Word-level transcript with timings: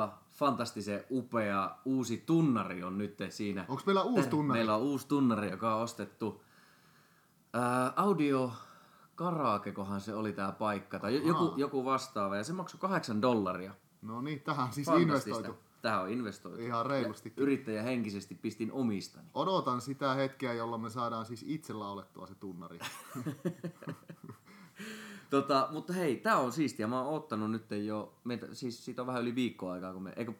aivan 0.00 0.18
fantastisen 0.32 1.04
upea 1.10 1.76
uusi 1.84 2.22
tunnari 2.26 2.82
on 2.82 2.98
nyt 2.98 3.18
siinä. 3.28 3.64
Onko 3.68 3.82
meillä 3.86 4.02
uusi 4.02 4.28
tunnari? 4.28 4.58
Meillä 4.58 4.74
on 4.74 4.82
uusi 4.82 5.08
tunnari, 5.08 5.50
joka 5.50 5.74
on 5.74 5.82
ostettu. 5.82 6.42
Ää, 7.52 7.92
audio 7.96 8.52
Karakekohan 9.14 10.00
se 10.00 10.14
oli 10.14 10.32
tämä 10.32 10.52
paikka, 10.52 10.98
tai 10.98 11.26
joku, 11.26 11.54
joku 11.56 11.84
vastaava, 11.84 12.36
ja 12.36 12.44
se 12.44 12.52
maksoi 12.52 12.80
kahdeksan 12.80 13.22
dollaria. 13.22 13.74
No 14.02 14.20
niin, 14.20 14.40
tähän 14.40 14.66
on 14.66 14.72
siis 14.72 14.88
investoitu. 14.88 15.56
Tähän 15.82 16.02
on 16.02 16.10
investoitu. 16.10 16.62
Ihan 16.62 16.86
reilusti. 16.86 17.32
Yrittäjä 17.36 17.82
henkisesti 17.82 18.34
pistin 18.34 18.72
omistani. 18.72 19.28
Odotan 19.34 19.80
sitä 19.80 20.14
hetkeä, 20.14 20.52
jolloin 20.52 20.82
me 20.82 20.90
saadaan 20.90 21.26
siis 21.26 21.44
itse 21.48 21.72
laulettua 21.72 22.26
se 22.26 22.34
tunnari. 22.34 22.78
Tota, 25.30 25.68
mutta 25.70 25.92
hei, 25.92 26.16
tää 26.16 26.38
on 26.38 26.52
siistiä. 26.52 26.86
Mä 26.86 27.02
oon 27.02 27.16
ottanut 27.16 27.50
nyt 27.50 27.70
jo, 27.70 28.14
meitä, 28.24 28.46
siis 28.52 28.84
siitä 28.84 29.02
on 29.02 29.06
vähän 29.06 29.22
yli 29.22 29.34
viikkoa 29.34 29.72
aikaa, 29.72 29.92
kun 29.92 30.02
me, 30.02 30.12
eikö 30.16 30.32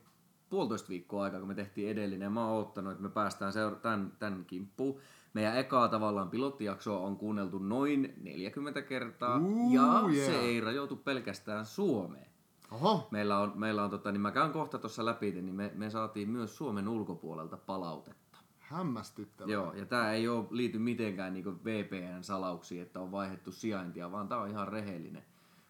puolitoista 0.50 0.88
viikkoa 0.88 1.24
aikaa, 1.24 1.40
kun 1.40 1.48
me 1.48 1.54
tehtiin 1.54 1.90
edellinen. 1.90 2.26
Ja 2.26 2.30
mä 2.30 2.46
oon 2.46 2.60
ottanut, 2.60 2.92
että 2.92 3.02
me 3.02 3.08
päästään 3.08 3.52
seura- 3.52 3.76
tämän, 3.76 4.12
tämän 4.18 4.44
kimppuun. 4.44 5.00
Meidän 5.34 5.56
ekaa 5.56 5.88
tavallaan 5.88 6.30
pilottijaksoa 6.30 7.00
on 7.00 7.16
kuunneltu 7.16 7.58
noin 7.58 8.14
40 8.22 8.82
kertaa. 8.82 9.38
Uu, 9.38 9.74
ja 9.74 10.02
yeah. 10.12 10.26
se 10.26 10.40
ei 10.40 10.60
rajoitu 10.60 10.96
pelkästään 10.96 11.66
Suomeen. 11.66 12.28
Oho, 12.70 13.08
Meillä 13.10 13.38
on, 13.38 13.52
meillä 13.54 13.84
on 13.84 13.90
tota, 13.90 14.12
niin 14.12 14.20
mä 14.20 14.30
käyn 14.30 14.52
kohta 14.52 14.78
tuossa 14.78 15.04
läpi, 15.04 15.32
niin 15.32 15.54
me, 15.54 15.72
me 15.74 15.90
saatiin 15.90 16.30
myös 16.30 16.56
Suomen 16.56 16.88
ulkopuolelta 16.88 17.56
palautetta. 17.56 18.27
Hämmästyttävää. 18.68 19.52
Joo, 19.52 19.72
ja 19.72 19.86
tämä 19.86 20.12
ei 20.12 20.28
ole 20.28 20.46
liity 20.50 20.78
mitenkään 20.78 21.34
niinku 21.34 21.52
VPN-salauksiin, 21.64 22.82
että 22.82 23.00
on 23.00 23.12
vaihdettu 23.12 23.52
sijaintia, 23.52 24.12
vaan 24.12 24.28
tämä 24.28 24.40
on 24.40 24.50
ihan 24.50 24.68
rehellinen 24.68 25.24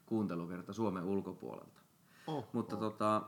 kuuntelukerta 0.06 0.72
Suomen 0.72 1.04
ulkopuolelta. 1.04 1.80
Oh, 2.26 2.48
Mutta 2.52 2.76
tota, 2.76 3.22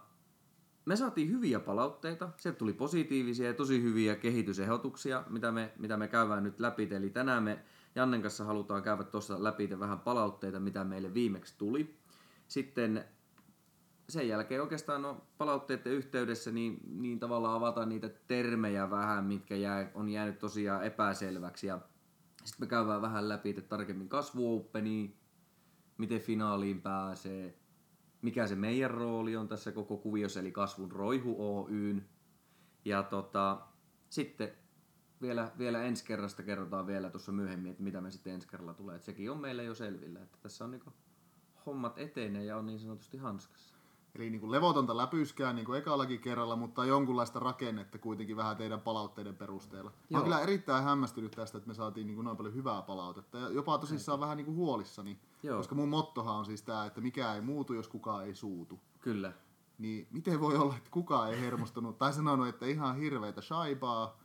me 0.84 0.96
saatiin 0.96 1.30
hyviä 1.30 1.60
palautteita, 1.60 2.28
sieltä 2.36 2.58
tuli 2.58 2.72
positiivisia 2.72 3.46
ja 3.46 3.54
tosi 3.54 3.82
hyviä 3.82 4.16
kehitysehdotuksia, 4.16 5.24
mitä 5.28 5.52
me, 5.52 5.72
mitä 5.78 5.96
me 5.96 6.08
käydään 6.08 6.42
nyt 6.42 6.60
läpi. 6.60 6.88
Eli 6.90 7.10
tänään 7.10 7.42
me 7.42 7.64
Jannen 7.94 8.22
kanssa 8.22 8.44
halutaan 8.44 8.82
käydä 8.82 9.04
tuossa 9.04 9.44
läpi 9.44 9.78
vähän 9.78 10.00
palautteita, 10.00 10.60
mitä 10.60 10.84
meille 10.84 11.14
viimeksi 11.14 11.54
tuli. 11.58 11.96
Sitten 12.48 13.04
sen 14.10 14.28
jälkeen 14.28 14.60
oikeastaan 14.60 15.02
no, 15.02 15.26
palautteiden 15.38 15.92
yhteydessä 15.92 16.50
niin, 16.50 16.80
niin 17.02 17.18
tavallaan 17.18 17.56
avataan 17.56 17.88
niitä 17.88 18.08
termejä 18.08 18.90
vähän, 18.90 19.24
mitkä 19.24 19.56
jää, 19.56 19.90
on 19.94 20.08
jäänyt 20.08 20.38
tosiaan 20.38 20.84
epäselväksi. 20.84 21.66
Ja 21.66 21.80
sitten 22.44 22.66
me 22.66 22.70
käydään 22.70 23.02
vähän 23.02 23.28
läpi 23.28 23.50
että 23.50 23.62
tarkemmin 23.62 24.08
kasvuopenia, 24.08 25.10
miten 25.98 26.20
finaaliin 26.20 26.82
pääsee, 26.82 27.58
mikä 28.22 28.46
se 28.46 28.54
meidän 28.54 28.90
rooli 28.90 29.36
on 29.36 29.48
tässä 29.48 29.72
koko 29.72 29.96
kuviossa, 29.96 30.40
eli 30.40 30.52
Kasvun 30.52 30.92
Roihu 30.92 31.64
Oyn. 31.64 32.08
Ja 32.84 33.02
tota, 33.02 33.60
sitten 34.10 34.52
vielä, 35.22 35.52
vielä 35.58 35.82
ensi 35.82 36.04
kerrasta 36.04 36.42
kerrotaan 36.42 36.86
vielä 36.86 37.10
tuossa 37.10 37.32
myöhemmin, 37.32 37.70
että 37.70 37.82
mitä 37.82 38.00
me 38.00 38.10
sitten 38.10 38.34
ensi 38.34 38.48
kerralla 38.48 38.74
tulee. 38.74 38.96
Et 38.96 39.04
sekin 39.04 39.30
on 39.30 39.40
meillä 39.40 39.62
jo 39.62 39.74
selvillä, 39.74 40.22
että 40.22 40.38
tässä 40.42 40.64
on 40.64 40.70
niinku 40.70 40.92
hommat 41.66 41.98
etenee 41.98 42.44
ja 42.44 42.56
on 42.56 42.66
niin 42.66 42.78
sanotusti 42.78 43.16
hanskassa. 43.16 43.79
Eli 44.14 44.30
niin 44.30 44.40
kuin 44.40 44.52
levotonta 44.52 44.96
läpyskää 44.96 45.52
niin 45.52 45.66
kuin 45.66 45.78
ekallakin 45.78 46.20
kerralla, 46.20 46.56
mutta 46.56 46.84
jonkunlaista 46.84 47.38
rakennetta 47.38 47.98
kuitenkin 47.98 48.36
vähän 48.36 48.56
teidän 48.56 48.80
palautteiden 48.80 49.36
perusteella. 49.36 49.90
Mä 49.90 49.96
Joo. 50.10 50.18
oon 50.18 50.24
kyllä 50.24 50.40
erittäin 50.40 50.84
hämmästynyt 50.84 51.32
tästä, 51.32 51.58
että 51.58 51.68
me 51.68 51.74
saatiin 51.74 52.06
niin 52.06 52.14
kuin 52.14 52.24
noin 52.24 52.36
paljon 52.36 52.54
hyvää 52.54 52.82
palautetta. 52.82 53.38
Ja 53.38 53.48
jopa 53.48 53.78
tosissaan 53.78 54.20
vähän 54.20 54.36
niin 54.36 54.44
kuin 54.44 54.56
huolissani, 54.56 55.18
Joo. 55.42 55.56
koska 55.56 55.74
mun 55.74 55.88
mottohan 55.88 56.36
on 56.36 56.44
siis 56.44 56.62
tämä, 56.62 56.86
että 56.86 57.00
mikä 57.00 57.34
ei 57.34 57.40
muutu, 57.40 57.74
jos 57.74 57.88
kukaan 57.88 58.26
ei 58.26 58.34
suutu. 58.34 58.80
Kyllä. 59.00 59.32
Niin 59.78 60.08
miten 60.10 60.40
voi 60.40 60.56
olla, 60.56 60.76
että 60.76 60.90
kukaan 60.90 61.30
ei 61.30 61.40
hermostunut 61.40 61.98
tai 61.98 62.12
sanonut, 62.12 62.48
että 62.48 62.66
ihan 62.66 62.96
hirveitä 62.96 63.40
shaibaa, 63.40 64.18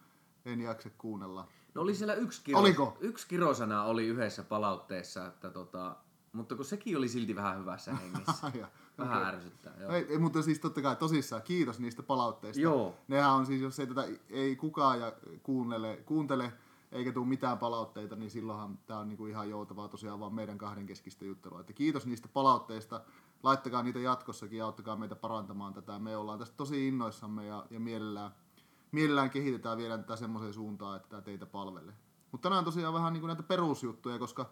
en 0.46 0.62
jaksa 0.62 0.90
kuunnella. 0.98 1.48
No 1.76 1.82
oli 1.82 1.96
siellä 1.96 2.14
yksi, 2.14 2.44
kiro, 2.44 2.60
Oliko? 2.60 2.98
yksi 3.00 3.28
kirosana 3.28 3.84
oli 3.84 4.08
yhdessä 4.08 4.44
palautteessa, 4.44 5.28
että 5.28 5.50
tota, 5.50 5.96
mutta 6.34 6.56
kun 6.56 6.66
sekin 6.66 6.98
oli 6.98 7.08
silti 7.08 7.36
vähän 7.36 7.60
hyvässä 7.60 7.94
hengessä. 7.96 8.52
Vähän 8.98 9.26
ärsyttää, 9.26 9.74
joo. 9.80 9.92
Ei, 9.92 10.06
ei, 10.10 10.18
mutta 10.18 10.42
siis 10.42 10.60
totta 10.60 10.82
kai 10.82 10.96
tosissaan 10.96 11.42
kiitos 11.42 11.80
niistä 11.80 12.04
palautteista. 12.04 12.62
Joo. 12.62 12.96
Nehän 13.08 13.32
on 13.32 13.46
siis, 13.46 13.62
jos 13.62 13.80
ei 13.80 13.88
tätä 13.88 14.08
ei 14.30 14.56
kukaan 14.56 15.00
ja 15.00 15.14
kuuntele, 15.44 16.04
kuuntele 16.06 16.54
eikä 16.92 17.12
tule 17.12 17.26
mitään 17.26 17.58
palautteita, 17.58 18.16
niin 18.16 18.32
silloinhan 18.32 18.80
tämä 18.86 19.00
on 19.00 19.10
niinku 19.10 19.26
ihan 19.26 19.50
joutavaa 19.50 19.88
tosiaan 19.88 20.20
vaan 20.20 20.34
meidän 20.34 20.58
kahden 20.58 20.86
keskistä 20.86 21.26
juttelua. 21.26 21.60
Että 21.60 21.74
kiitos 21.74 22.06
niistä 22.06 22.28
palautteista, 22.28 23.02
laittakaa 23.44 23.84
niitä 23.84 24.00
jatkossakin 24.00 24.58
ja 24.58 24.66
auttakaa 24.66 24.96
meitä 24.96 25.16
parantamaan 25.16 25.74
tätä. 25.74 26.00
Me 26.00 26.18
ollaan 26.18 26.40
tästä 26.40 26.58
tosi 26.58 26.88
innoissamme 26.88 27.46
ja, 27.46 27.66
ja 27.70 27.80
mielellään, 27.80 28.32
mielellään 28.92 29.30
kehitetään 29.30 29.78
vielä 29.78 29.98
tätä 29.98 30.16
semmoiseen 30.16 30.54
suuntaan, 30.54 30.96
että 30.96 31.10
tämä 31.10 31.22
teitä 31.22 31.46
palvelee. 31.46 31.94
Mutta 32.32 32.50
tänään 32.50 32.66
tosiaan 32.66 32.94
vähän 32.94 33.14
niin 33.14 33.22
kuin 33.22 33.28
näitä 33.28 33.44
perusjuttuja, 33.44 34.20
koska 34.20 34.50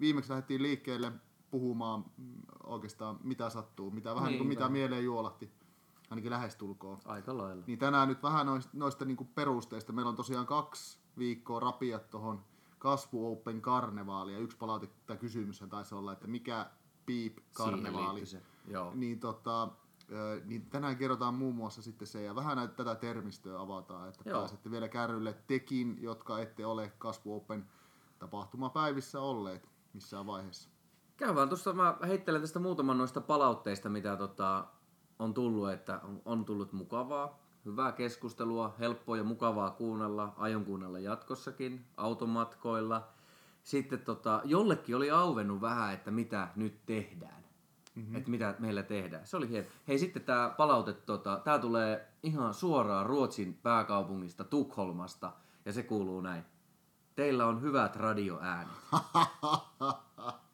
viimeksi 0.00 0.30
lähdettiin 0.30 0.62
liikkeelle 0.62 1.12
puhumaan 1.50 2.04
mm, 2.16 2.32
oikeastaan 2.64 3.18
mitä 3.22 3.50
sattuu, 3.50 3.90
mitä 3.90 4.14
vähän 4.14 4.26
Niin, 4.26 4.30
niin, 4.30 4.38
kuin 4.38 4.48
mitä 4.48 4.68
mieleen 4.68 5.04
juolahti, 5.04 5.50
ainakin 6.10 6.30
lähestulkoon. 6.30 6.98
Aika 7.04 7.38
lailla. 7.38 7.64
Niin 7.66 7.78
tänään 7.78 8.08
nyt 8.08 8.22
vähän 8.22 8.46
noista, 8.46 8.70
noista 8.72 9.04
niinku 9.04 9.24
perusteista. 9.24 9.92
Meillä 9.92 10.08
on 10.08 10.16
tosiaan 10.16 10.46
kaksi 10.46 10.98
viikkoa 11.18 11.60
rapiat 11.60 12.10
tuohon 12.10 12.44
Kasvu 12.78 13.32
Open 13.32 13.60
Karnevaali. 13.60 14.32
Ja 14.32 14.38
yksi 14.38 14.56
palaute 14.56 14.88
tai 15.06 15.16
kysymys 15.16 15.64
taisi 15.70 15.94
olla, 15.94 16.12
että 16.12 16.26
mikä 16.26 16.70
piip 17.06 17.38
karnevaali. 17.54 18.22
Joo. 18.66 18.92
Niin, 18.94 19.20
tota, 19.20 19.68
niin 20.44 20.66
tänään 20.70 20.96
kerrotaan 20.96 21.34
muun 21.34 21.54
muassa 21.54 21.82
sitten 21.82 22.08
se, 22.08 22.22
ja 22.22 22.34
vähän 22.34 22.56
näitä, 22.56 22.74
tätä 22.74 22.94
termistöä 22.94 23.60
avataan, 23.60 24.08
että 24.08 24.30
Joo. 24.30 24.38
pääsette 24.38 24.70
vielä 24.70 24.88
kärrylle 24.88 25.32
tekin, 25.46 25.98
jotka 26.00 26.38
ette 26.38 26.66
ole 26.66 26.92
Kasvu 26.98 27.36
Open 27.36 27.66
tapahtumapäivissä 28.18 29.20
olleet 29.20 29.68
missään 29.92 30.26
vaiheessa. 30.26 30.70
Käydään 31.20 31.48
tuosta, 31.48 31.72
mä 31.72 31.96
heittelen 32.06 32.40
tästä 32.40 32.58
muutaman 32.58 32.98
noista 32.98 33.20
palautteista, 33.20 33.88
mitä 33.88 34.16
tota, 34.16 34.64
on 35.18 35.34
tullut, 35.34 35.70
että 35.70 36.00
on, 36.04 36.22
on 36.24 36.44
tullut 36.44 36.72
mukavaa, 36.72 37.38
hyvää 37.64 37.92
keskustelua, 37.92 38.74
helppoa 38.78 39.16
ja 39.16 39.24
mukavaa 39.24 39.70
kuunnella, 39.70 40.34
aion 40.36 40.64
kuunnella 40.64 40.98
jatkossakin, 40.98 41.84
automatkoilla. 41.96 43.08
Sitten 43.62 43.98
tota, 43.98 44.40
jollekin 44.44 44.96
oli 44.96 45.10
auvennut 45.10 45.60
vähän, 45.60 45.94
että 45.94 46.10
mitä 46.10 46.48
nyt 46.56 46.86
tehdään. 46.86 47.44
Mm-hmm. 47.94 48.16
Että 48.16 48.30
mitä 48.30 48.54
meillä 48.58 48.82
tehdään. 48.82 49.26
Se 49.26 49.36
oli 49.36 49.48
hieno. 49.48 49.68
Hei 49.88 49.98
sitten 49.98 50.22
tämä 50.22 50.54
palaute, 50.56 50.92
tota, 50.92 51.40
tämä 51.44 51.58
tulee 51.58 52.08
ihan 52.22 52.54
suoraan 52.54 53.06
Ruotsin 53.06 53.54
pääkaupungista 53.62 54.44
Tukholmasta 54.44 55.32
ja 55.64 55.72
se 55.72 55.82
kuuluu 55.82 56.20
näin. 56.20 56.44
Teillä 57.16 57.46
on 57.46 57.62
hyvät 57.62 57.96
radioäänet. 57.96 58.72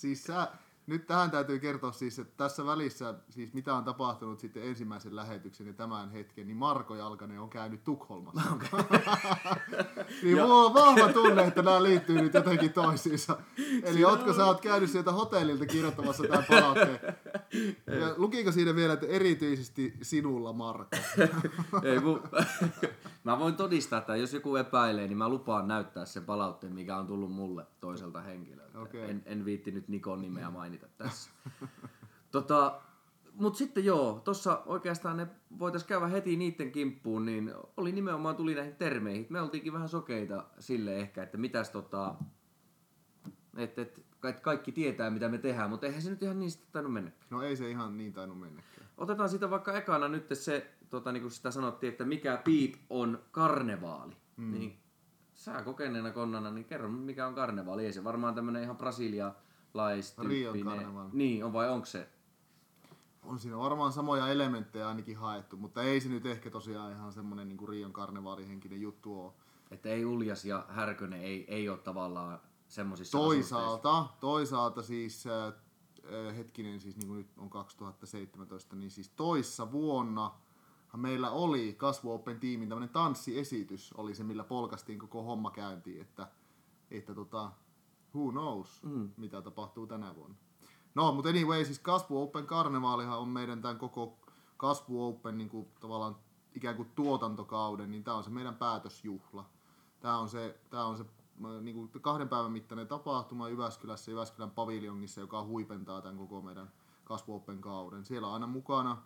Siis 0.00 0.24
sä, 0.24 0.48
nyt 0.86 1.06
tähän 1.06 1.30
täytyy 1.30 1.58
kertoa 1.58 1.92
siis, 1.92 2.18
että 2.18 2.36
tässä 2.36 2.66
välissä, 2.66 3.14
siis 3.28 3.52
mitä 3.52 3.74
on 3.74 3.84
tapahtunut 3.84 4.40
sitten 4.40 4.62
ensimmäisen 4.62 5.16
lähetyksen 5.16 5.66
ja 5.66 5.72
tämän 5.72 6.10
hetken, 6.10 6.46
niin 6.46 6.56
Marko 6.56 6.94
Jalkanen 6.94 7.40
on 7.40 7.50
käynyt 7.50 7.84
Tukholmassa. 7.84 8.42
niin 10.22 10.38
mulla 10.38 10.54
on 10.54 10.74
vahva 10.74 11.12
tunne, 11.12 11.44
että 11.44 11.62
nämä 11.62 11.82
liittyy 11.82 12.22
nyt 12.22 12.34
jotenkin 12.34 12.72
toisiinsa. 12.72 13.38
Eli 13.82 14.04
ootko 14.04 14.32
sä 14.32 14.46
oot 14.46 14.60
käynyt 14.60 14.90
sieltä 14.90 15.12
hotellilta 15.12 15.66
kirjoittamassa 15.66 16.22
tämän 16.22 16.44
palautteen? 16.48 17.00
Ja 18.00 18.14
lukiko 18.16 18.52
siinä 18.52 18.74
vielä, 18.74 18.92
että 18.92 19.06
erityisesti 19.06 19.94
sinulla 20.02 20.52
Marko? 20.52 20.96
Ei, 21.82 22.00
mun... 22.00 22.22
mä 23.24 23.38
voin 23.38 23.56
todistaa, 23.56 23.98
että 23.98 24.16
jos 24.16 24.34
joku 24.34 24.56
epäilee, 24.56 25.06
niin 25.06 25.18
mä 25.18 25.28
lupaan 25.28 25.68
näyttää 25.68 26.04
sen 26.04 26.24
palautteen, 26.24 26.74
mikä 26.74 26.96
on 26.96 27.06
tullut 27.06 27.32
mulle 27.32 27.66
toiselta 27.80 28.20
henkilöltä. 28.20 28.78
Okei. 28.78 29.10
En, 29.10 29.22
en 29.26 29.44
viitti 29.44 29.70
nyt 29.70 29.88
Nikon 29.88 30.20
nimeä 30.20 30.50
mainita 30.50 30.86
tässä. 30.98 31.30
tota, 32.32 32.80
Mutta 33.34 33.58
sitten 33.58 33.84
joo, 33.84 34.20
tuossa 34.24 34.62
oikeastaan 34.66 35.16
ne 35.16 35.26
voitaisiin 35.58 35.88
käydä 35.88 36.06
heti 36.06 36.36
niiden 36.36 36.72
kimppuun, 36.72 37.26
niin 37.26 37.54
oli 37.76 37.92
nimenomaan 37.92 38.36
tuli 38.36 38.54
näihin 38.54 38.76
termeihin. 38.76 39.26
Me 39.30 39.40
oltiinkin 39.40 39.72
vähän 39.72 39.88
sokeita 39.88 40.44
sille 40.58 40.96
ehkä, 40.96 41.22
että 41.22 41.38
mitäs 41.38 41.70
tota, 41.70 42.14
että 43.56 43.82
et, 43.82 44.00
et 44.24 44.40
kaikki 44.40 44.72
tietää 44.72 45.10
mitä 45.10 45.28
me 45.28 45.38
tehdään, 45.38 45.70
mutta 45.70 45.86
eihän 45.86 46.02
se 46.02 46.10
nyt 46.10 46.22
ihan 46.22 46.38
niin 46.38 46.50
sitten 46.50 46.72
tainnut 46.72 46.92
mennä. 46.92 47.10
No 47.30 47.42
ei 47.42 47.56
se 47.56 47.70
ihan 47.70 47.98
niin 47.98 48.12
tainnut 48.12 48.40
mennäkään. 48.40 48.88
Otetaan 48.98 49.28
sitä 49.28 49.50
vaikka 49.50 49.76
ekana 49.76 50.08
nyt 50.08 50.26
se, 50.32 50.70
tota, 50.90 51.12
niin 51.12 51.22
kuin 51.22 51.32
sitä 51.32 51.50
sanottiin, 51.50 51.90
että 51.90 52.04
mikä 52.04 52.36
piip 52.44 52.74
on 52.90 53.22
karnevaali. 53.30 54.16
Mm. 54.36 54.52
Niin 54.52 54.80
sä 55.34 55.62
kokeneena 55.62 56.10
konnana, 56.10 56.50
niin 56.50 56.64
kerro 56.64 56.88
mikä 56.88 57.26
on 57.26 57.34
karnevaali. 57.34 57.86
Ei 57.86 57.92
se 57.92 58.04
varmaan 58.04 58.34
tämmönen 58.34 58.62
ihan 58.62 58.76
brasilialaistyyppinen. 58.76 60.54
Rion 60.54 60.64
karnevaali. 60.64 61.10
Niin, 61.12 61.44
on 61.44 61.52
vai 61.52 61.70
onko 61.70 61.86
se? 61.86 62.08
On 63.22 63.38
siinä 63.38 63.58
varmaan 63.58 63.92
samoja 63.92 64.28
elementtejä 64.28 64.88
ainakin 64.88 65.16
haettu, 65.16 65.56
mutta 65.56 65.82
ei 65.82 66.00
se 66.00 66.08
nyt 66.08 66.26
ehkä 66.26 66.50
tosiaan 66.50 66.92
ihan 66.92 67.12
semmoinen 67.12 67.48
niin 67.48 67.68
Rion 67.68 67.92
karnevaalihenkinen 67.92 68.80
juttu 68.80 69.20
ole. 69.20 69.32
Että 69.70 69.88
ei 69.88 70.04
Uljas 70.04 70.44
ja 70.44 70.66
Härkönen 70.68 71.20
ei, 71.20 71.44
ei 71.54 71.68
ole 71.68 71.78
tavallaan 71.78 72.40
semmoisissa 72.68 73.18
Toisaalta, 73.18 74.06
toisaalta 74.20 74.82
siis 74.82 75.26
äh, 75.26 75.46
äh, 75.46 76.36
hetkinen, 76.36 76.80
siis 76.80 76.96
niin 76.96 77.08
kuin 77.08 77.18
nyt 77.18 77.38
on 77.38 77.50
2017, 77.50 78.76
niin 78.76 78.90
siis 78.90 79.08
toissa 79.08 79.72
vuonna 79.72 80.30
meillä 80.96 81.30
oli 81.30 81.74
Kasvu 81.78 82.12
Open 82.12 82.40
tiimin 82.40 82.68
tämmöinen 82.68 82.92
tanssiesitys, 82.92 83.92
oli 83.92 84.14
se 84.14 84.24
millä 84.24 84.44
polkastiin 84.44 84.98
koko 84.98 85.22
homma 85.22 85.50
käyntiin, 85.50 86.00
että, 86.00 86.28
että 86.90 87.14
tota, 87.14 87.52
who 88.14 88.30
knows, 88.30 88.82
mm. 88.82 89.10
mitä 89.16 89.42
tapahtuu 89.42 89.86
tänä 89.86 90.14
vuonna. 90.14 90.36
No, 90.94 91.12
mutta 91.12 91.30
anyway, 91.30 91.64
siis 91.64 91.78
Kasvu 91.78 92.22
Open 92.22 92.46
Karnevaalihan 92.46 93.18
on 93.18 93.28
meidän 93.28 93.62
tämän 93.62 93.78
koko 93.78 94.18
Kasvu 94.56 95.08
Open 95.08 95.38
niin 95.38 95.50
kuin, 95.50 95.68
tavallaan 95.80 96.16
ikään 96.54 96.76
kuin 96.76 96.90
tuotantokauden, 96.94 97.90
niin 97.90 98.04
tämä 98.04 98.16
on 98.16 98.24
se 98.24 98.30
meidän 98.30 98.54
päätösjuhla. 98.54 99.44
Tämä 100.00 100.18
on 100.18 100.28
se, 100.28 100.60
tämä 100.70 100.84
on 100.84 100.96
se 100.96 101.04
niin 101.60 101.74
kuin 101.74 101.90
kahden 102.00 102.28
päivän 102.28 102.52
mittainen 102.52 102.88
tapahtuma 102.88 103.48
Jyväskylässä, 103.48 104.10
Jyväskylän 104.10 104.50
paviljongissa, 104.50 105.20
joka 105.20 105.44
huipentaa 105.44 106.02
tämän 106.02 106.16
koko 106.16 106.42
meidän 106.42 106.72
Kasvu 107.04 107.34
Open 107.34 107.60
kauden. 107.60 108.04
Siellä 108.04 108.28
on 108.28 108.34
aina 108.34 108.46
mukana 108.46 109.02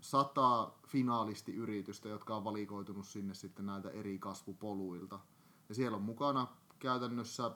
sata 0.00 0.72
finaalistiyritystä, 0.86 2.08
jotka 2.08 2.36
on 2.36 2.44
valikoitunut 2.44 3.06
sinne 3.06 3.34
sitten 3.34 3.66
näiltä 3.66 3.90
eri 3.90 4.18
kasvupoluilta. 4.18 5.20
Ja 5.68 5.74
siellä 5.74 5.96
on 5.96 6.02
mukana 6.02 6.46
käytännössä 6.78 7.50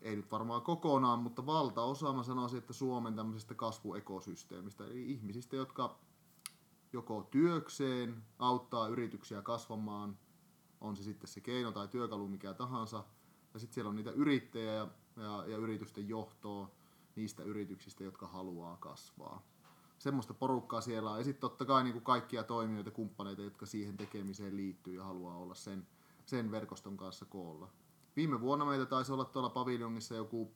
ei 0.00 0.16
nyt 0.16 0.30
varmaan 0.32 0.62
kokonaan, 0.62 1.18
mutta 1.18 1.46
valtaosa 1.46 2.12
mä 2.12 2.22
sanoisin, 2.22 2.58
että 2.58 2.72
Suomen 2.72 3.16
tämmöisestä 3.16 3.54
kasvuekosysteemistä, 3.54 4.84
eli 4.84 5.10
ihmisistä, 5.12 5.56
jotka 5.56 5.98
joko 6.92 7.28
työkseen 7.30 8.24
auttaa 8.38 8.88
yrityksiä 8.88 9.42
kasvamaan, 9.42 10.18
on 10.80 10.96
se 10.96 11.02
sitten 11.02 11.28
se 11.28 11.40
keino 11.40 11.72
tai 11.72 11.88
työkalu 11.88 12.28
mikä 12.28 12.54
tahansa, 12.54 13.04
ja 13.54 13.60
sitten 13.60 13.74
siellä 13.74 13.88
on 13.88 13.96
niitä 13.96 14.10
yrittäjiä 14.10 14.72
ja, 14.72 14.88
ja, 15.16 15.44
ja 15.46 15.56
yritysten 15.56 16.08
johtoa 16.08 16.70
niistä 17.16 17.42
yrityksistä, 17.42 18.04
jotka 18.04 18.26
haluaa 18.26 18.76
kasvaa. 18.76 19.42
Semmoista 20.04 20.34
porukkaa 20.34 20.80
siellä 20.80 21.10
on. 21.10 21.18
Ja 21.18 21.24
sitten 21.24 21.40
totta 21.40 21.64
kai 21.64 21.84
niin 21.84 21.92
kuin 21.92 22.04
kaikkia 22.04 22.42
toimijoita, 22.42 22.90
kumppaneita, 22.90 23.42
jotka 23.42 23.66
siihen 23.66 23.96
tekemiseen 23.96 24.56
liittyy 24.56 24.94
ja 24.94 25.04
haluaa 25.04 25.36
olla 25.36 25.54
sen, 25.54 25.86
sen 26.26 26.50
verkoston 26.50 26.96
kanssa 26.96 27.24
koolla. 27.24 27.68
Viime 28.16 28.40
vuonna 28.40 28.64
meitä 28.64 28.86
taisi 28.86 29.12
olla 29.12 29.24
tuolla 29.24 29.50
paviljongissa 29.50 30.14
joku, 30.14 30.52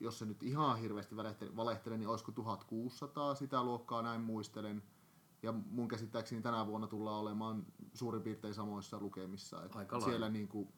jos 0.00 0.18
se 0.18 0.24
nyt 0.24 0.42
ihan 0.42 0.78
hirveästi 0.78 1.16
valehtelee, 1.56 1.98
niin 1.98 2.08
olisiko 2.08 2.32
1600 2.32 3.34
sitä 3.34 3.62
luokkaa, 3.62 4.02
näin 4.02 4.20
muistelen. 4.20 4.82
Ja 5.42 5.52
mun 5.52 5.88
käsittääkseni 5.88 6.42
tänä 6.42 6.66
vuonna 6.66 6.86
tullaan 6.86 7.20
olemaan 7.20 7.66
suurin 7.94 8.22
piirtein 8.22 8.54
samoissa 8.54 9.00
lukemissa. 9.00 9.64
Että 9.64 9.78
Aika 9.78 10.00
siellä 10.00 10.28
niin 10.28 10.48
kuin 10.48 10.68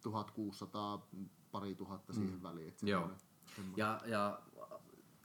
1600, 0.00 1.06
pari 1.52 1.74
tuhatta 1.74 2.12
siihen 2.12 2.36
mm. 2.36 2.42
väliin. 2.42 2.74
Joo. 2.82 3.10
Ja, 3.76 4.00
ja, 4.06 4.40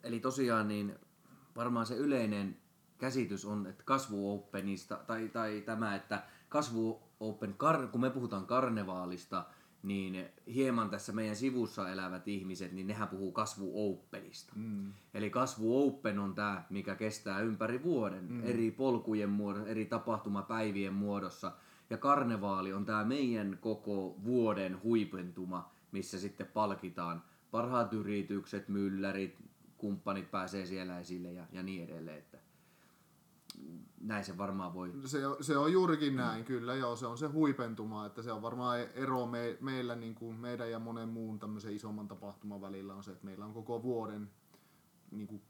eli 0.04 0.20
tosiaan 0.20 0.68
niin 0.68 1.00
varmaan 1.58 1.86
se 1.86 1.96
yleinen 1.96 2.58
käsitys 2.98 3.46
on, 3.46 3.68
että 3.68 3.84
kasvu 3.84 4.34
Openista, 4.34 4.96
tai, 5.08 5.30
tai 5.30 5.64
tämä, 5.66 5.96
että 5.96 6.24
kasvu 6.50 7.08
Open, 7.20 7.56
kun 7.92 8.02
me 8.02 8.10
puhutaan 8.10 8.46
karnevaalista, 8.46 9.46
niin 9.84 10.26
hieman 10.54 10.90
tässä 10.90 11.14
meidän 11.14 11.36
sivussa 11.36 11.90
elävät 11.90 12.28
ihmiset, 12.28 12.72
niin 12.72 12.88
nehän 12.88 13.08
puhuu 13.08 13.32
kasvu 13.32 13.92
Openista. 13.92 14.54
Mm. 14.56 14.94
Eli 15.14 15.30
kasvu 15.30 15.88
Open 15.88 16.20
on 16.20 16.36
tämä, 16.36 16.64
mikä 16.70 16.96
kestää 16.96 17.40
ympäri 17.40 17.84
vuoden, 17.84 18.26
mm. 18.30 18.44
eri 18.44 18.72
polkujen 18.72 19.30
muodossa, 19.30 19.70
eri 19.70 19.86
tapahtumapäivien 19.86 20.94
muodossa. 20.94 21.52
Ja 21.90 21.98
karnevaali 21.98 22.74
on 22.74 22.86
tämä 22.86 23.04
meidän 23.04 23.58
koko 23.62 24.16
vuoden 24.24 24.84
huipentuma, 24.84 25.72
missä 25.92 26.20
sitten 26.20 26.48
palkitaan 26.48 27.24
parhaat 27.52 27.94
yritykset, 27.94 28.70
myllärit, 28.70 29.36
kumppanit 29.78 30.32
pääsee 30.32 30.66
siellä 30.66 31.00
esille 31.00 31.32
ja, 31.32 31.46
ja 31.52 31.64
niin 31.64 31.84
edelleen. 31.84 32.18
Että 32.18 32.38
näin 34.02 34.24
se 34.24 34.38
varmaan 34.38 34.74
voi... 34.74 34.94
Se 35.06 35.20
se 35.42 35.58
on 35.58 35.74
juurikin 35.74 36.16
näin, 36.16 36.46
kyllä 36.46 36.76
joo, 36.76 36.96
se 36.96 37.08
on 37.08 37.18
se 37.18 37.28
huipentuma, 37.28 38.06
että 38.06 38.22
se 38.22 38.32
on 38.32 38.42
varmaan 38.42 38.80
ero 38.80 39.26
me, 39.26 39.58
meillä, 39.62 39.96
niin 39.96 40.16
kuin 40.16 40.36
meidän 40.36 40.72
ja 40.72 40.80
monen 40.80 41.10
muun 41.10 41.40
tämmöisen 41.40 41.76
isomman 41.76 42.08
tapahtuman 42.08 42.62
välillä 42.62 42.96
on 42.96 43.04
se, 43.04 43.12
että 43.12 43.26
meillä 43.26 43.46
on 43.46 43.54
koko 43.54 43.84
vuoden 43.84 44.32
niin 45.12 45.28
kuin 45.28 45.42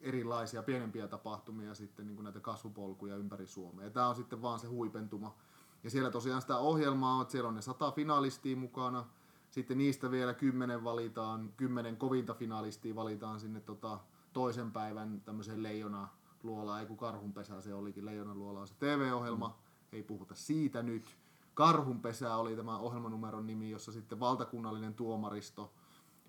erilaisia 0.00 0.62
pienempiä 0.62 1.08
tapahtumia 1.08 1.74
sitten 1.74 2.06
niin 2.06 2.16
kuin 2.16 2.24
näitä 2.24 2.40
kasvupolkuja 2.40 3.16
ympäri 3.16 3.46
Suomea. 3.46 3.90
Tämä 3.90 4.08
on 4.08 4.16
sitten 4.16 4.42
vaan 4.42 4.58
se 4.58 4.66
huipentuma. 4.66 5.36
Ja 5.84 5.90
siellä 5.90 6.10
tosiaan 6.10 6.40
sitä 6.40 6.58
ohjelmaa 6.58 7.14
on, 7.14 7.22
että 7.22 7.32
siellä 7.32 7.48
on 7.48 7.54
ne 7.54 7.62
sata 7.62 7.90
finalistia 7.90 8.56
mukana, 8.56 9.06
sitten 9.54 9.78
niistä 9.78 10.10
vielä 10.10 10.34
kymmenen 10.34 10.84
valitaan, 10.84 11.52
kymmenen 11.56 11.96
kovinta 11.96 12.34
finalistia 12.34 12.94
valitaan 12.94 13.40
sinne 13.40 13.60
tota, 13.60 14.00
toisen 14.32 14.72
päivän 14.72 15.20
tämmöiseen 15.20 15.62
leijona 15.62 16.08
luola, 16.42 16.80
ei 16.80 16.86
kun 16.86 16.96
karhunpesä 16.96 17.60
se 17.60 17.74
olikin, 17.74 18.06
leijonan 18.06 18.38
luola 18.38 18.60
on 18.60 18.68
se 18.68 18.74
TV-ohjelma, 18.78 19.48
mm. 19.48 19.54
ei 19.92 20.02
puhuta 20.02 20.34
siitä 20.34 20.82
nyt. 20.82 21.16
Karhunpesä 21.54 22.36
oli 22.36 22.56
tämä 22.56 22.78
ohjelmanumeron 22.78 23.46
nimi, 23.46 23.70
jossa 23.70 23.92
sitten 23.92 24.20
valtakunnallinen 24.20 24.94
tuomaristo 24.94 25.72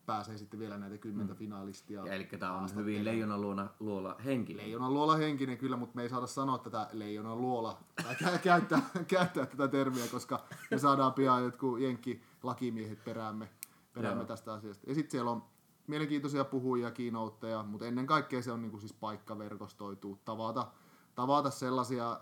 pääsee 0.05 0.37
sitten 0.37 0.59
vielä 0.59 0.77
näitä 0.77 0.97
kymmentä 0.97 1.33
mm. 1.33 1.37
finalistia. 1.37 2.05
Ja 2.05 2.13
eli 2.13 2.23
tämä 2.23 2.57
on 2.57 2.75
hyvin 2.75 3.05
leijonan 3.05 3.41
luola, 3.41 3.73
luola 3.79 4.15
henkinen. 4.25 4.65
Leijonan 4.65 4.93
luola 4.93 5.15
henkinen 5.15 5.57
kyllä, 5.57 5.77
mutta 5.77 5.95
me 5.95 6.03
ei 6.03 6.09
saada 6.09 6.27
sanoa 6.27 6.57
tätä 6.57 6.89
leijonan 6.91 7.41
luola, 7.41 7.77
tai 8.23 8.39
käyttää, 8.43 8.81
käyttää 9.07 9.45
tätä 9.45 9.67
termiä, 9.67 10.07
koska 10.11 10.43
me 10.71 10.77
saadaan 10.77 11.13
pian 11.13 11.43
jotkut 11.43 11.79
jenkki 11.79 12.21
lakimiehet 12.45 13.03
peräämme, 13.03 13.49
peräämme 13.93 14.25
tästä 14.25 14.53
asiasta. 14.53 14.89
Ja 14.89 14.95
sitten 14.95 15.11
siellä 15.11 15.31
on 15.31 15.43
mielenkiintoisia 15.87 16.45
puhujia, 16.45 16.91
kiinoutteja, 16.91 17.63
mutta 17.63 17.85
ennen 17.85 18.07
kaikkea 18.07 18.41
se 18.41 18.51
on 18.51 18.61
niin 18.61 18.71
kuin 18.71 18.81
siis 18.81 18.93
paikka 18.93 19.37
verkostoituu, 19.37 20.19
tavata, 20.25 20.71
tavata 21.15 21.49
sellaisia 21.49 22.11
äh, 22.11 22.19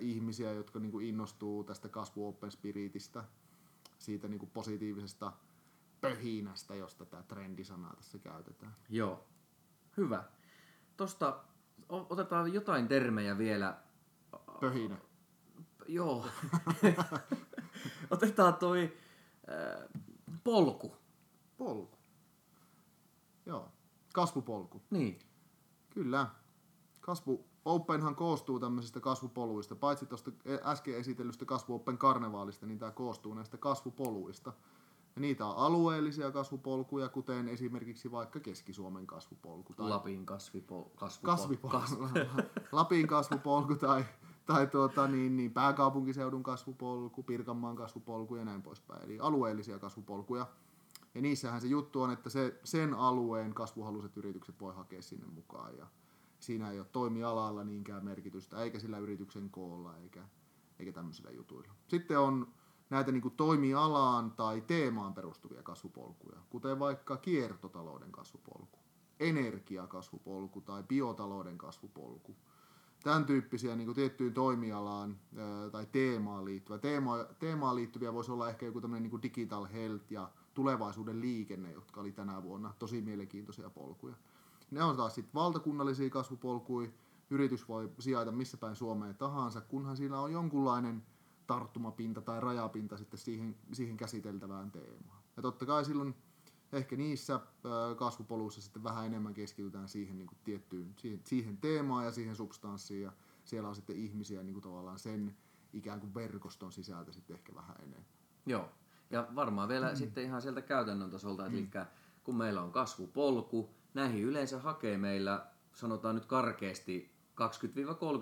ihmisiä, 0.00 0.52
jotka 0.52 0.78
niin 0.78 0.92
kuin 0.92 1.06
innostuu 1.06 1.64
tästä 1.64 1.88
kasvu 1.88 2.28
open 2.28 2.50
spiritistä, 2.50 3.24
siitä 3.98 4.28
niin 4.28 4.38
kuin 4.38 4.50
positiivisesta 4.50 5.32
pöhinästä, 6.00 6.74
josta 6.74 7.04
tämä 7.04 7.22
trendisanaa 7.22 7.96
tässä 7.96 8.18
käytetään. 8.18 8.76
Joo, 8.88 9.24
hyvä. 9.96 10.24
Tosta 10.96 11.44
otetaan 11.88 12.54
jotain 12.54 12.88
termejä 12.88 13.38
vielä. 13.38 13.78
Pöhinä. 14.60 14.96
Joo. 15.88 16.26
otetaan 18.10 18.54
toi 18.54 18.92
polku. 20.44 20.96
Polku. 21.58 21.98
Joo, 23.46 23.68
kasvupolku. 24.14 24.82
Niin. 24.90 25.18
Kyllä. 25.90 26.26
Kasvu 27.00 27.44
Openhan 27.64 28.16
koostuu 28.16 28.60
tämmöisistä 28.60 29.00
kasvupoluista. 29.00 29.76
Paitsi 29.76 30.06
tuosta 30.06 30.30
äsken 30.64 30.96
esitellystä 30.96 31.44
Kasvu 31.44 31.74
Open 31.74 31.98
karnevaalista, 31.98 32.66
niin 32.66 32.78
tämä 32.78 32.90
koostuu 32.90 33.34
näistä 33.34 33.56
kasvupoluista. 33.56 34.52
Ja 35.14 35.20
niitä 35.20 35.46
on 35.46 35.56
alueellisia 35.56 36.30
kasvupolkuja, 36.32 37.08
kuten 37.08 37.48
esimerkiksi 37.48 38.10
vaikka 38.10 38.40
Keski-Suomen 38.40 39.06
kasvupolku. 39.06 39.72
Tai 39.72 39.88
Lapin 39.88 40.26
kasvipol- 40.26 40.90
kasvupolku. 40.94 41.68
kasvipolku. 41.68 42.42
Lapin 42.72 43.06
kasvupolku 43.06 43.74
tai, 43.74 44.04
tai 44.46 44.66
tuota, 44.66 45.08
niin, 45.08 45.36
niin, 45.36 45.52
pääkaupunkiseudun 45.52 46.42
kasvupolku, 46.42 47.22
Pirkanmaan 47.22 47.76
kasvupolku 47.76 48.36
ja 48.36 48.44
näin 48.44 48.62
poispäin. 48.62 49.02
Eli 49.02 49.18
alueellisia 49.20 49.78
kasvupolkuja. 49.78 50.46
Ja 51.14 51.22
niissähän 51.22 51.60
se 51.60 51.66
juttu 51.66 52.02
on, 52.02 52.12
että 52.12 52.30
se, 52.30 52.60
sen 52.64 52.94
alueen 52.94 53.54
kasvuhaluiset 53.54 54.16
yritykset 54.16 54.60
voi 54.60 54.74
hakea 54.74 55.02
sinne 55.02 55.26
mukaan. 55.26 55.76
Ja 55.76 55.86
siinä 56.40 56.70
ei 56.70 56.78
ole 56.78 56.86
toimialalla 56.92 57.64
niinkään 57.64 58.04
merkitystä, 58.04 58.62
eikä 58.62 58.78
sillä 58.78 58.98
yrityksen 58.98 59.50
koolla, 59.50 59.96
eikä, 59.96 60.22
eikä 60.78 60.92
tämmöisillä 60.92 61.30
jutuilla. 61.30 61.74
Sitten 61.88 62.18
on 62.18 62.52
näitä 62.90 63.12
niin 63.12 63.22
kuin 63.22 63.36
toimialaan 63.36 64.30
tai 64.30 64.60
teemaan 64.60 65.14
perustuvia 65.14 65.62
kasvupolkuja, 65.62 66.38
kuten 66.50 66.78
vaikka 66.78 67.16
kiertotalouden 67.16 68.12
kasvupolku, 68.12 68.78
energiakasvupolku 69.20 70.60
tai 70.60 70.82
biotalouden 70.82 71.58
kasvupolku. 71.58 72.36
Tämän 73.04 73.24
tyyppisiä 73.24 73.76
niin 73.76 73.86
kuin 73.86 73.96
tiettyyn 73.96 74.34
toimialaan 74.34 75.16
tai 75.72 75.86
teemaan 75.92 76.44
liittyviä. 76.44 76.78
Teema, 76.78 77.16
teemaan 77.38 77.76
liittyviä 77.76 78.12
voisi 78.12 78.32
olla 78.32 78.48
ehkä 78.48 78.66
joku 78.66 78.80
tämmöinen 78.80 79.10
niin 79.10 79.22
digital 79.22 79.66
health 79.72 80.12
ja 80.12 80.30
tulevaisuuden 80.54 81.20
liikenne, 81.20 81.72
jotka 81.72 82.00
oli 82.00 82.12
tänä 82.12 82.42
vuonna 82.42 82.74
tosi 82.78 83.02
mielenkiintoisia 83.02 83.70
polkuja. 83.70 84.14
Ne 84.70 84.84
on 84.84 84.96
taas 84.96 85.14
sitten 85.14 85.34
valtakunnallisia 85.34 86.10
kasvupolkuja. 86.10 86.90
Yritys 87.30 87.68
voi 87.68 87.90
sijaita 87.98 88.32
missä 88.32 88.56
päin 88.56 88.76
Suomeen 88.76 89.14
tahansa, 89.14 89.60
kunhan 89.60 89.96
siinä 89.96 90.20
on 90.20 90.32
jonkunlainen 90.32 91.02
tarttumapinta 91.46 92.20
tai 92.20 92.40
rajapinta 92.40 92.96
sitten 92.96 93.20
siihen, 93.20 93.56
siihen 93.72 93.96
käsiteltävään 93.96 94.70
teemaan. 94.70 95.22
Ja 95.36 95.42
totta 95.42 95.66
kai 95.66 95.84
silloin 95.84 96.14
ehkä 96.72 96.96
niissä 96.96 97.40
kasvupoluissa 97.96 98.62
sitten 98.62 98.84
vähän 98.84 99.06
enemmän 99.06 99.34
keskitytään 99.34 99.88
siihen 99.88 100.18
niin 100.18 100.26
kuin 100.26 100.38
tiettyyn, 100.44 100.94
siihen, 100.96 101.20
siihen 101.24 101.56
teemaan 101.56 102.04
ja 102.04 102.12
siihen 102.12 102.36
substanssiin 102.36 103.02
ja 103.02 103.12
siellä 103.44 103.68
on 103.68 103.74
sitten 103.74 103.96
ihmisiä 103.96 104.42
niin 104.42 104.52
kuin 104.52 104.62
tavallaan 104.62 104.98
sen 104.98 105.36
ikään 105.72 106.00
kuin 106.00 106.14
verkoston 106.14 106.72
sisältä 106.72 107.12
sitten 107.12 107.36
ehkä 107.36 107.54
vähän 107.54 107.76
enemmän. 107.78 108.06
Joo, 108.46 108.68
ja 109.10 109.28
varmaan 109.34 109.68
vielä 109.68 109.90
mm. 109.90 109.96
sitten 109.96 110.24
ihan 110.24 110.42
sieltä 110.42 110.62
käytännön 110.62 111.10
tasolta, 111.10 111.48
mm. 111.48 111.54
eli 111.54 111.68
kun 112.24 112.36
meillä 112.36 112.62
on 112.62 112.72
kasvupolku, 112.72 113.70
näihin 113.94 114.22
yleensä 114.22 114.58
hakee 114.58 114.98
meillä, 114.98 115.46
sanotaan 115.74 116.14
nyt 116.14 116.26
karkeasti, 116.26 117.12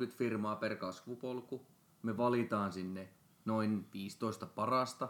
20-30 0.09 0.11
firmaa 0.11 0.57
per 0.57 0.77
kasvupolku. 0.77 1.67
Me 2.03 2.17
valitaan 2.17 2.73
sinne 2.73 3.09
noin 3.45 3.89
15 3.93 4.47
parasta. 4.47 5.09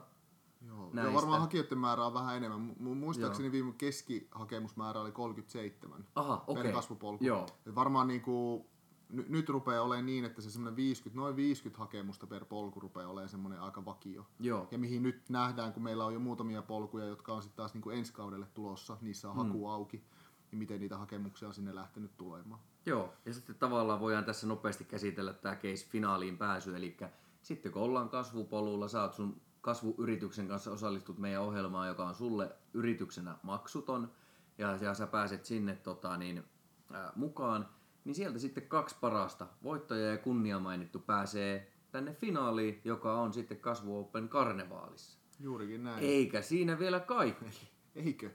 Joo, 0.67 0.91
näistä. 0.93 1.11
ja 1.11 1.15
varmaan 1.17 1.41
hakijoiden 1.41 1.79
määrä 1.79 2.07
on 2.07 2.15
vähän 2.15 2.37
enemmän. 2.37 2.77
Mu- 2.81 2.95
Muistaakseni 2.95 3.53
viime 3.53 3.73
keskihakemusmäärä 3.73 5.01
oli 5.01 5.13
37 5.13 6.07
Aha, 6.15 6.45
okei. 6.47 6.63
per 6.65 6.73
kasvupolku. 6.73 7.25
Joo. 7.25 7.47
Et 7.67 7.75
varmaan 7.75 8.09
niinku, 8.09 8.67
n- 9.13 9.25
nyt 9.29 9.49
rupeaa 9.49 9.83
olemaan 9.83 10.07
niin, 10.07 10.25
että 10.25 10.43
se 10.43 10.51
semmoinen 10.51 10.77
50, 10.77 11.21
noin 11.21 11.37
50 11.37 11.79
hakemusta 11.79 12.27
per 12.27 12.45
polku 12.45 12.81
rupeaa 12.81 13.09
olemaan 13.11 13.29
semmoinen 13.29 13.61
aika 13.61 13.85
vakio. 13.85 14.27
Joo. 14.41 14.69
Ja 14.71 14.79
mihin 14.79 15.03
nyt 15.03 15.23
nähdään, 15.29 15.73
kun 15.73 15.83
meillä 15.83 16.05
on 16.05 16.15
jo 16.15 16.21
muutamia 16.21 16.63
polkuja, 16.63 17.05
jotka 17.05 17.33
on 17.33 17.43
sitten 17.43 17.57
taas 17.57 17.75
niinku 17.75 17.91
ensi 17.91 18.13
kaudelle 18.13 18.47
tulossa, 18.55 18.97
niissä 19.01 19.31
on 19.31 19.37
Mm. 19.37 19.43
haku 19.47 19.69
auki, 19.69 20.05
niin 20.51 20.59
miten 20.59 20.81
niitä 20.81 20.99
hakemuksia 20.99 21.49
on 21.49 21.55
sinne 21.55 21.75
lähtenyt 21.75 22.17
tulemaan. 22.17 22.61
Joo, 22.87 23.13
ja 23.25 23.35
sitten 23.35 23.57
tavallaan 23.57 24.01
voidaan 24.01 24.25
tässä 24.25 24.47
nopeasti 24.47 24.85
käsitellä 24.85 25.33
tämä 25.33 25.57
case 25.57 25.87
finaaliin 25.89 26.39
pääsy, 26.39 26.77
eli 26.77 26.97
sitten 27.43 27.73
kun 27.73 27.83
ollaan 27.83 28.09
kasvupolulla, 28.09 28.89
saat 28.89 29.15
sun 29.15 29.41
kasvuyrityksen 29.61 30.49
kanssa 30.49 30.71
osallistut 30.71 31.19
meidän 31.19 31.43
ohjelmaan, 31.43 31.89
joka 31.89 32.05
on 32.05 32.15
sulle 32.15 32.57
yrityksenä 32.75 33.37
maksuton, 33.43 34.13
ja, 34.59 34.77
ja 34.81 34.95
sä 34.95 35.07
pääset 35.07 35.45
sinne 35.45 35.77
tota, 35.77 36.17
niin, 36.17 36.45
ää, 36.93 37.13
mukaan, 37.17 37.69
niin 38.05 38.15
sieltä 38.15 38.39
sitten 38.39 38.69
kaksi 38.69 38.97
parasta, 39.01 39.47
voittaja 39.63 40.11
ja 40.11 40.19
kunnia 40.19 40.59
mainittu, 40.59 40.99
pääsee 40.99 41.73
tänne 41.93 42.15
finaaliin, 42.15 42.81
joka 42.85 43.21
on 43.21 43.33
sitten 43.33 43.61
Kasvu 43.61 44.01
Open 44.01 44.29
Karnevaalissa. 44.29 45.19
Juurikin 45.41 45.85
näin. 45.85 46.05
Eikä 46.05 46.43
siinä 46.43 46.79
vielä 46.79 47.01
kaikki. 47.01 47.71
Eikö? 47.95 48.31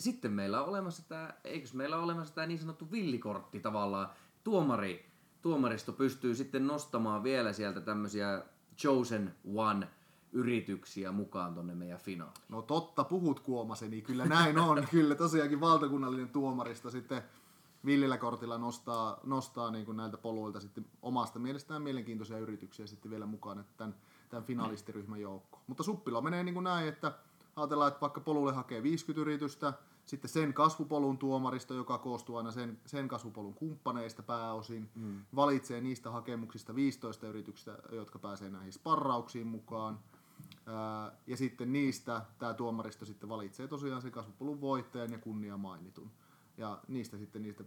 Sitten 0.00 0.32
meillä 0.32 0.62
on 0.62 0.68
olemassa 0.68 1.08
tämä, 1.08 1.34
eikös 1.44 1.74
meillä 1.74 1.96
ole 1.96 2.04
olemassa 2.04 2.34
tämä 2.34 2.46
niin 2.46 2.58
sanottu 2.58 2.90
villikortti 2.90 3.60
tavallaan. 3.60 4.08
Tuomari, 4.44 5.12
tuomaristo 5.42 5.92
pystyy 5.92 6.34
sitten 6.34 6.66
nostamaan 6.66 7.22
vielä 7.22 7.52
sieltä 7.52 7.80
tämmöisiä 7.80 8.42
chosen 8.76 9.34
one 9.54 9.88
yrityksiä 10.36 11.12
mukaan 11.12 11.54
tonne 11.54 11.74
meidän 11.74 11.98
finaaliin. 11.98 12.36
No 12.48 12.62
totta, 12.62 13.04
puhut 13.04 13.40
kuomaseni, 13.40 14.02
kyllä 14.02 14.26
näin 14.26 14.58
on. 14.58 14.86
kyllä 14.90 15.14
tosiaankin 15.14 15.60
valtakunnallinen 15.60 16.28
tuomarista 16.28 16.90
sitten 16.90 17.22
villillä 17.84 18.18
kortilla 18.18 18.58
nostaa, 18.58 19.20
nostaa 19.24 19.70
niin 19.70 19.86
kuin 19.86 19.96
näiltä 19.96 20.16
poluilta 20.16 20.60
sitten 20.60 20.86
omasta 21.02 21.38
mielestään 21.38 21.82
mielenkiintoisia 21.82 22.38
yrityksiä 22.38 22.86
sitten 22.86 23.10
vielä 23.10 23.26
mukaan 23.26 23.58
että 23.58 23.72
tämän, 23.76 23.94
tämän 24.28 24.44
finalistiryhmän 24.44 25.20
joukkoon. 25.20 25.62
Mutta 25.66 25.82
suppila 25.82 26.20
menee 26.20 26.44
niin 26.44 26.54
kuin 26.54 26.64
näin, 26.64 26.88
että 26.88 27.12
ajatellaan, 27.56 27.88
että 27.88 28.00
vaikka 28.00 28.20
polulle 28.20 28.52
hakee 28.52 28.82
50 28.82 29.20
yritystä, 29.20 29.72
sitten 30.06 30.28
sen 30.28 30.54
kasvupolun 30.54 31.18
tuomaristo, 31.18 31.74
joka 31.74 31.98
koostuu 31.98 32.36
aina 32.36 32.50
sen, 32.50 32.80
sen 32.86 33.08
kasvupolun 33.08 33.54
kumppaneista 33.54 34.22
pääosin, 34.22 34.90
mm. 34.94 35.20
valitsee 35.36 35.80
niistä 35.80 36.10
hakemuksista 36.10 36.74
15 36.74 37.26
yrityksistä, 37.26 37.78
jotka 37.92 38.18
pääsee 38.18 38.50
näihin 38.50 38.72
sparrauksiin 38.72 39.46
mukaan. 39.46 39.98
Ja 41.26 41.36
sitten 41.36 41.72
niistä 41.72 42.22
tämä 42.38 42.54
tuomaristo 42.54 43.04
sitten 43.04 43.28
valitsee 43.28 43.68
tosiaan 43.68 44.02
sen 44.02 44.12
kasvupolun 44.12 44.60
voittajan 44.60 45.12
ja 45.12 45.18
kunnia 45.18 45.56
mainitun. 45.56 46.10
Ja 46.56 46.82
niistä 46.88 47.18
sitten 47.18 47.42
niistä, 47.42 47.64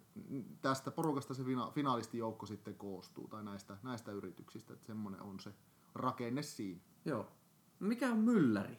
tästä 0.62 0.92
porukasta 0.92 1.34
se 1.34 1.44
fina, 1.44 1.72
finalistijoukko 1.72 2.46
sitten 2.46 2.76
koostuu, 2.76 3.28
tai 3.28 3.44
näistä, 3.44 3.78
näistä 3.84 4.12
yrityksistä, 4.12 4.74
että 4.74 4.88
semmoinen 4.88 5.22
on 5.22 5.40
se 5.40 5.54
rakenne 5.96 6.42
siinä. 6.42 6.82
Joo. 7.06 7.28
Mikä 7.80 8.12
on 8.12 8.18
mylläri? 8.18 8.78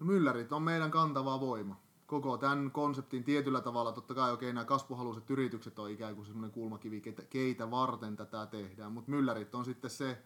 No, 0.00 0.06
myllärit 0.06 0.52
on 0.52 0.62
meidän 0.62 0.90
kantava 0.90 1.40
voima. 1.40 1.80
Koko 2.06 2.38
tämän 2.38 2.70
konseptin 2.70 3.24
tietyllä 3.24 3.60
tavalla, 3.60 3.92
totta 3.92 4.14
kai 4.14 4.32
okei, 4.32 4.52
nämä 4.52 4.64
kasvuhaluiset 4.64 5.30
yritykset 5.30 5.78
on 5.78 5.90
ikään 5.90 6.14
kuin 6.14 6.26
semmoinen 6.26 6.50
kulmakivi, 6.50 7.00
keitä, 7.00 7.22
keitä 7.22 7.70
varten 7.70 8.16
tätä 8.16 8.46
tehdään, 8.46 8.92
mutta 8.92 9.10
myllärit 9.10 9.54
on 9.54 9.64
sitten 9.64 9.90
se, 9.90 10.22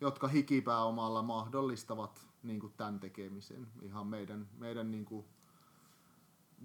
jotka 0.00 0.28
hikipääomalla 0.28 1.22
mahdollistavat 1.22 2.28
niin 2.42 2.60
kuin 2.60 2.72
tämän 2.76 3.00
tekemisen. 3.00 3.66
Ihan 3.82 4.06
meidän, 4.06 4.48
meidän 4.58 4.90
niin 4.90 5.04
kuin 5.04 5.24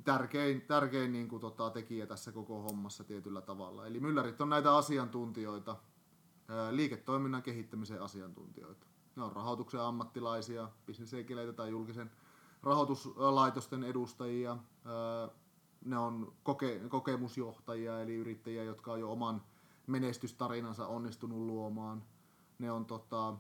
tärkein, 0.04 0.62
tärkein 0.62 1.12
niin 1.12 1.28
kuin, 1.28 1.40
tota, 1.40 1.70
tekijä 1.70 2.06
tässä 2.08 2.32
koko 2.32 2.62
hommassa 2.62 3.04
tietyllä 3.04 3.42
tavalla. 3.42 3.88
Eli 3.88 4.00
myllärit 4.00 4.42
on 4.42 4.50
näitä 4.50 4.76
asiantuntijoita, 4.76 5.76
liiketoiminnan 6.72 7.44
kehittämisen 7.44 8.02
asiantuntijoita. 8.02 8.88
Ne 9.16 9.24
on 9.24 9.32
rahoituksen 9.32 9.82
ammattilaisia, 9.82 10.70
bisnesenkeleitä 10.86 11.54
tai 11.54 11.70
julkisen 11.70 12.12
rahoituslaitosten 12.64 13.84
edustajia. 13.84 14.58
Ne 15.86 15.98
on 15.98 16.34
koke, 16.44 16.82
kokemusjohtajia 16.90 18.02
eli 18.02 18.16
yrittäjiä, 18.16 18.64
jotka 18.64 18.92
on 18.92 19.00
jo 19.00 19.12
oman 19.12 19.42
menestystarinansa 19.88 20.88
onnistunut 20.88 21.40
luomaan. 21.40 22.04
Ne 22.64 22.72
on 22.72 22.86
tota, 22.86 23.34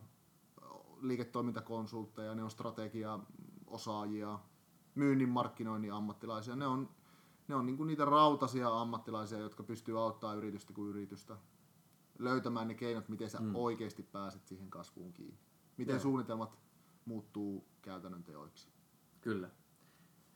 liiketoimintakonsultteja, 1.02 2.36
ne 2.36 2.44
on 2.44 2.52
strategiaosaajia, 2.52 4.40
myynnin 4.96 5.30
markkinoinnin 5.30 5.94
ammattilaisia. 5.94 6.56
Ne 6.56 6.68
on, 6.68 6.90
ne 7.48 7.56
on 7.56 7.66
niinku 7.66 7.84
niitä 7.84 8.06
rautaisia 8.06 8.82
ammattilaisia, 8.82 9.40
jotka 9.40 9.64
pystyy 9.64 10.02
auttamaan 10.02 10.38
yritystä 10.38 10.74
kuin 10.74 10.90
yritystä 10.90 11.38
löytämään 12.20 12.68
ne 12.68 12.74
keinot, 12.74 13.10
miten 13.10 13.30
sä 13.30 13.40
mm. 13.40 13.56
oikeasti 13.56 14.04
pääset 14.04 14.48
siihen 14.48 14.70
kasvuun 14.70 15.14
kiinni. 15.14 15.40
Miten 15.78 15.94
Joo. 15.94 16.02
suunnitelmat 16.02 16.60
muuttuu 17.06 17.68
käytännön 17.82 18.24
teoiksi. 18.24 18.68
Kyllä. 19.22 19.50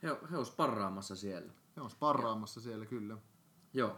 He, 0.02 0.16
he 0.30 0.38
on 0.38 0.46
sparraamassa 0.46 1.16
siellä. 1.16 1.52
Ne 1.76 1.82
on 1.82 1.90
sparraamassa 1.90 2.60
siellä 2.60 2.86
kyllä. 2.86 3.18
Joo. 3.72 3.96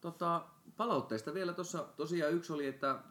Tota, 0.00 0.46
palautteista 0.76 1.34
vielä 1.34 1.52
tuossa 1.52 1.88
tosiaan 1.96 2.32
yksi 2.32 2.52
oli, 2.52 2.66
että 2.66 3.02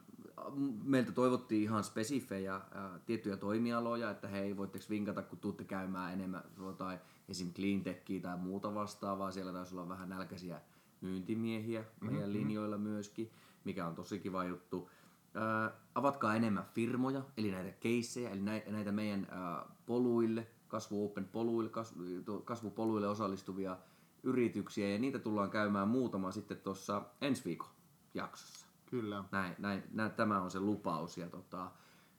meiltä 0.84 1.12
toivottiin 1.12 1.62
ihan 1.62 1.84
spesifejä 1.84 2.54
ää, 2.54 2.98
tiettyjä 3.06 3.36
toimialoja, 3.36 4.10
että 4.10 4.28
hei, 4.28 4.56
voitteko 4.56 4.84
vinkata, 4.90 5.22
kun 5.22 5.38
tuutte 5.38 5.64
käymään 5.64 6.12
enemmän 6.12 6.42
tai 6.78 6.98
esim. 7.28 7.52
cleantechia 7.52 8.20
tai 8.20 8.36
muuta 8.36 8.74
vastaavaa. 8.74 9.30
Siellä 9.30 9.52
taisi 9.52 9.74
olla 9.74 9.88
vähän 9.88 10.08
nälkäisiä 10.08 10.60
myyntimiehiä 11.00 11.84
meidän 12.00 12.32
linjoilla 12.32 12.78
myöskin, 12.78 13.30
mikä 13.64 13.86
on 13.86 13.94
tosi 13.94 14.18
kiva 14.18 14.44
juttu. 14.44 14.90
Ää, 15.34 15.72
avatkaa 15.94 16.34
enemmän 16.34 16.64
firmoja, 16.74 17.22
eli 17.36 17.50
näitä 17.50 17.70
keissejä, 17.80 18.30
eli 18.30 18.42
näitä, 18.42 18.70
näitä 18.70 18.92
meidän 18.92 19.26
ää, 19.30 19.66
poluille, 19.86 20.46
kasvu 20.68 21.04
open 21.04 21.24
poluille, 21.24 21.70
kasvu, 21.70 22.02
kasvupoluille 22.44 23.08
osallistuvia 23.08 23.76
yrityksiä, 24.22 24.88
ja 24.88 24.98
niitä 24.98 25.18
tullaan 25.18 25.50
käymään 25.50 25.88
muutama 25.88 26.30
sitten 26.30 26.56
tuossa 26.56 27.02
ensi 27.20 27.44
viikon 27.44 27.68
jaksossa. 28.14 28.65
Kyllä. 28.86 29.24
Näin, 29.32 29.54
näin, 29.58 29.82
näin, 29.92 30.12
tämä 30.12 30.40
on 30.40 30.50
se 30.50 30.60
lupaus, 30.60 31.18
ja 31.18 31.30
tota, 31.30 31.70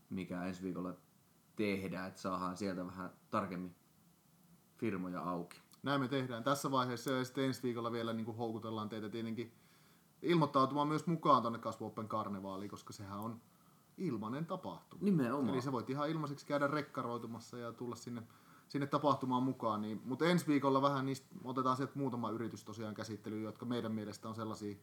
mikä 0.09 0.43
ensi 0.43 0.63
viikolla 0.63 0.93
tehdään, 1.55 2.07
että 2.07 2.21
saadaan 2.21 2.57
sieltä 2.57 2.85
vähän 2.85 3.09
tarkemmin 3.29 3.75
firmoja 4.77 5.21
auki. 5.21 5.61
Näin 5.83 6.01
me 6.01 6.07
tehdään 6.07 6.43
tässä 6.43 6.71
vaiheessa 6.71 7.11
ja 7.11 7.25
sitten 7.25 7.45
ensi 7.45 7.63
viikolla 7.63 7.91
vielä 7.91 8.13
niin 8.13 8.25
kuin 8.25 8.37
houkutellaan 8.37 8.89
teitä 8.89 9.09
tietenkin 9.09 9.53
ilmoittautumaan 10.21 10.87
myös 10.87 11.07
mukaan 11.07 11.41
tuonne 11.41 11.59
Kasvuoppen 11.59 12.07
karnevaaliin, 12.07 12.69
koska 12.71 12.93
sehän 12.93 13.19
on 13.19 13.41
ilmainen 13.97 14.45
tapahtuma. 14.45 15.03
Nimenomaan. 15.03 15.49
Eli 15.49 15.61
sä 15.61 15.71
voit 15.71 15.89
ihan 15.89 16.09
ilmaiseksi 16.09 16.45
käydä 16.45 16.67
rekkaroitumassa 16.67 17.57
ja 17.57 17.73
tulla 17.73 17.95
sinne, 17.95 18.23
sinne 18.67 18.87
tapahtumaan 18.87 19.43
mukaan. 19.43 19.81
Niin, 19.81 20.01
mutta 20.05 20.25
ensi 20.25 20.47
viikolla 20.47 20.81
vähän 20.81 21.05
niistä 21.05 21.27
otetaan 21.43 21.77
sieltä 21.77 21.93
muutama 21.95 22.31
yritys 22.31 22.63
tosiaan 22.63 22.95
käsittelyyn, 22.95 23.43
jotka 23.43 23.65
meidän 23.65 23.91
mielestä 23.91 24.29
on 24.29 24.35
sellaisia, 24.35 24.75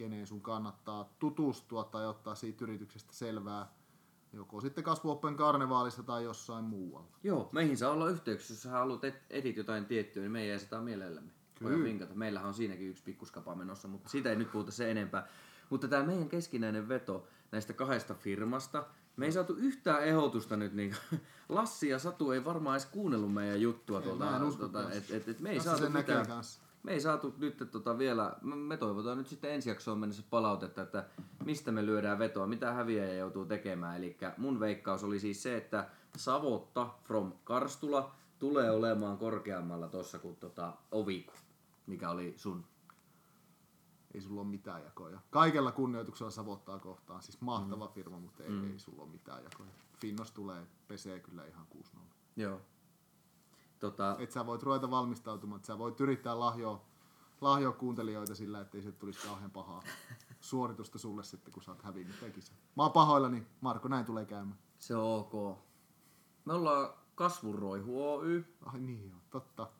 keneen 0.00 0.26
sun 0.26 0.40
kannattaa 0.40 1.14
tutustua 1.18 1.84
tai 1.84 2.06
ottaa 2.06 2.34
siitä 2.34 2.64
yrityksestä 2.64 3.12
selvää. 3.12 3.72
Joko 4.32 4.60
sitten 4.60 4.84
Kasvuoppen 4.84 5.36
karnevaalissa 5.36 6.02
tai 6.02 6.24
jossain 6.24 6.64
muualla. 6.64 7.16
Joo, 7.22 7.48
meihin 7.52 7.76
saa 7.76 7.90
olla 7.90 8.08
yhteyksissä, 8.08 8.54
jos 8.54 8.62
sä 8.62 8.70
haluat 8.70 9.04
et, 9.04 9.22
etit 9.30 9.56
jotain 9.56 9.86
tiettyä, 9.86 10.22
niin 10.22 10.32
me 10.32 10.42
ei 10.42 10.58
sitä 10.58 10.80
mielellämme. 10.80 11.30
Kyllä. 11.58 11.84
vinkata. 11.84 12.14
Meillähän 12.14 12.48
on 12.48 12.54
siinäkin 12.54 12.88
yksi 12.88 13.02
pikkuskapa 13.02 13.54
menossa, 13.54 13.88
mutta 13.88 14.08
siitä 14.08 14.30
ei 14.30 14.36
nyt 14.36 14.52
puhuta 14.52 14.72
se 14.72 14.90
enempää. 14.90 15.28
Mutta 15.70 15.88
tämä 15.88 16.02
meidän 16.02 16.28
keskinäinen 16.28 16.88
veto 16.88 17.26
näistä 17.52 17.72
kahdesta 17.72 18.14
firmasta, 18.14 18.84
me 19.20 19.26
ei 19.26 19.32
saatu 19.32 19.52
yhtään 19.58 20.04
ehdotusta 20.04 20.56
nyt, 20.56 20.72
niin 20.72 20.96
Lassi 21.48 21.88
ja 21.88 21.98
Satu 21.98 22.32
ei 22.32 22.44
varmaan 22.44 22.76
edes 22.76 22.86
kuunnellut 22.86 23.34
meidän 23.34 23.60
juttua 23.60 24.00
tuolta, 24.02 24.24
en 24.36 24.42
kans. 24.82 24.96
et, 24.96 25.10
et, 25.10 25.28
et 25.28 25.40
me 25.40 25.50
ei 25.50 25.54
saatu 25.60 25.80
mitään, 25.98 26.26
me 26.82 26.92
ei 26.92 27.00
saatu 27.00 27.34
nyt 27.38 27.68
tota 27.70 27.98
vielä, 27.98 28.36
me- 28.42 28.56
me 28.56 28.76
toivotaan 28.76 29.18
nyt 29.18 29.26
sitten 29.26 29.50
ensi 29.54 29.68
jaksoon 29.68 29.98
mennessä 29.98 30.22
palautetta, 30.30 30.82
että 30.82 31.04
mistä 31.44 31.72
me 31.72 31.86
lyödään 31.86 32.18
vetoa, 32.18 32.46
mitä 32.46 32.72
häviäjä 32.72 33.14
joutuu 33.14 33.44
tekemään. 33.44 33.96
Eli 33.96 34.16
mun 34.36 34.60
veikkaus 34.60 35.04
oli 35.04 35.18
siis 35.20 35.42
se, 35.42 35.56
että 35.56 35.88
Savotta 36.16 36.88
from 37.04 37.32
Karstula 37.44 38.14
tulee 38.38 38.70
olemaan 38.70 39.18
korkeammalla 39.18 39.88
tuossa 39.88 40.18
kuin 40.18 40.36
tota 40.36 40.72
Oviku, 40.92 41.32
mikä 41.86 42.10
oli 42.10 42.34
sun. 42.36 42.64
Ei 44.14 44.20
sulla 44.20 44.40
ole 44.40 44.48
mitään 44.48 44.84
jakoja. 44.84 45.20
Kaikella 45.30 45.72
kunnioituksella 45.72 46.30
Savottaa 46.30 46.78
kohtaan. 46.78 47.22
Siis 47.22 47.40
mahtava 47.40 47.86
mm. 47.86 47.92
firma, 47.92 48.18
mutta 48.18 48.44
ei, 48.44 48.52
ei 48.72 48.78
sulla 48.78 49.02
ole 49.02 49.10
mitään 49.10 49.44
jakoja. 49.44 49.70
Finnos 50.00 50.32
tulee, 50.32 50.66
pesee 50.88 51.20
kyllä 51.20 51.44
ihan 51.44 51.66
6-0. 51.96 51.98
Joo. 52.36 52.60
Tota, 53.80 54.16
Että 54.18 54.32
sä 54.32 54.46
voit 54.46 54.62
ruveta 54.62 54.90
valmistautumaan, 54.90 55.56
että 55.56 55.66
sä 55.66 55.78
voit 55.78 56.00
yrittää 56.00 56.38
lahjoa, 56.38 56.84
lahjoa 57.40 57.72
kuuntelijoita 57.72 58.34
sillä, 58.34 58.60
ettei 58.60 58.82
se 58.82 58.92
tulisi 58.92 59.26
kauhean 59.26 59.50
pahaa 59.50 59.82
suoritusta 60.40 60.98
sulle 60.98 61.24
sitten, 61.24 61.54
kun 61.54 61.62
sä 61.62 61.70
oot 61.70 61.82
hävinnyt 61.82 62.16
kisan. 62.34 62.56
Mä 62.76 62.82
oon 62.82 62.92
pahoillani, 62.92 63.46
Marko, 63.60 63.88
näin 63.88 64.04
tulee 64.04 64.24
käymään. 64.24 64.58
se 64.78 64.96
on 64.96 65.18
ok. 65.20 65.58
Me 66.44 66.52
ollaan 66.52 66.90
Kasvuroihu 67.14 68.12
Oy. 68.12 68.44
Ai 68.66 68.80
niin 68.80 69.08
joo, 69.08 69.18
totta. 69.30 69.70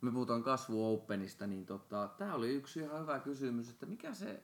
Me 0.00 0.12
puhutaan 0.12 0.42
Kasvu 0.42 0.94
Openista, 0.94 1.46
niin 1.46 1.66
tota, 1.66 2.08
tää 2.18 2.34
oli 2.34 2.54
yksi 2.54 2.80
ihan 2.80 3.00
hyvä 3.00 3.18
kysymys, 3.18 3.70
että 3.70 3.86
mikä 3.86 4.14
se, 4.14 4.42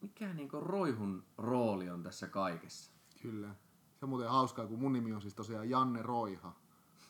mikä 0.00 0.34
niinku 0.34 0.60
Roihun 0.60 1.24
rooli 1.38 1.90
on 1.90 2.02
tässä 2.02 2.26
kaikessa? 2.26 2.90
Kyllä. 3.22 3.54
Se 4.00 4.04
on 4.04 4.08
muuten 4.08 4.30
hauskaa, 4.30 4.66
kun 4.66 4.78
mun 4.78 4.92
nimi 4.92 5.12
on 5.12 5.22
siis 5.22 5.34
tosiaan 5.34 5.70
Janne 5.70 6.02
Roiha. 6.02 6.52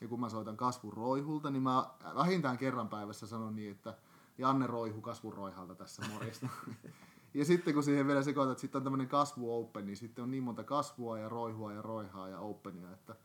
Ja 0.00 0.08
kun 0.08 0.20
mä 0.20 0.28
soitan 0.28 0.56
kasvun 0.56 0.92
roihulta, 0.92 1.50
niin 1.50 1.62
mä 1.62 1.90
vähintään 2.14 2.58
kerran 2.58 2.88
päivässä 2.88 3.26
sanon 3.26 3.56
niin, 3.56 3.70
että 3.70 3.98
Janne 4.38 4.66
Roihu 4.66 5.00
kasvun 5.00 5.32
roihalta 5.32 5.74
tässä 5.74 6.02
morjesta. 6.12 6.48
ja 7.34 7.44
sitten 7.44 7.74
kun 7.74 7.82
siihen 7.82 8.06
vielä 8.06 8.22
sekoitat, 8.22 8.52
että 8.52 8.60
sitten 8.60 8.78
on 8.78 8.84
tämmöinen 8.84 9.08
kasvu 9.08 9.60
open, 9.60 9.86
niin 9.86 9.96
sitten 9.96 10.24
on 10.24 10.30
niin 10.30 10.42
monta 10.42 10.64
kasvua 10.64 11.18
ja 11.18 11.28
roihua 11.28 11.72
ja 11.72 11.82
roihaa 11.82 12.28
ja 12.28 12.40
openia, 12.40 12.92
että 12.92 13.16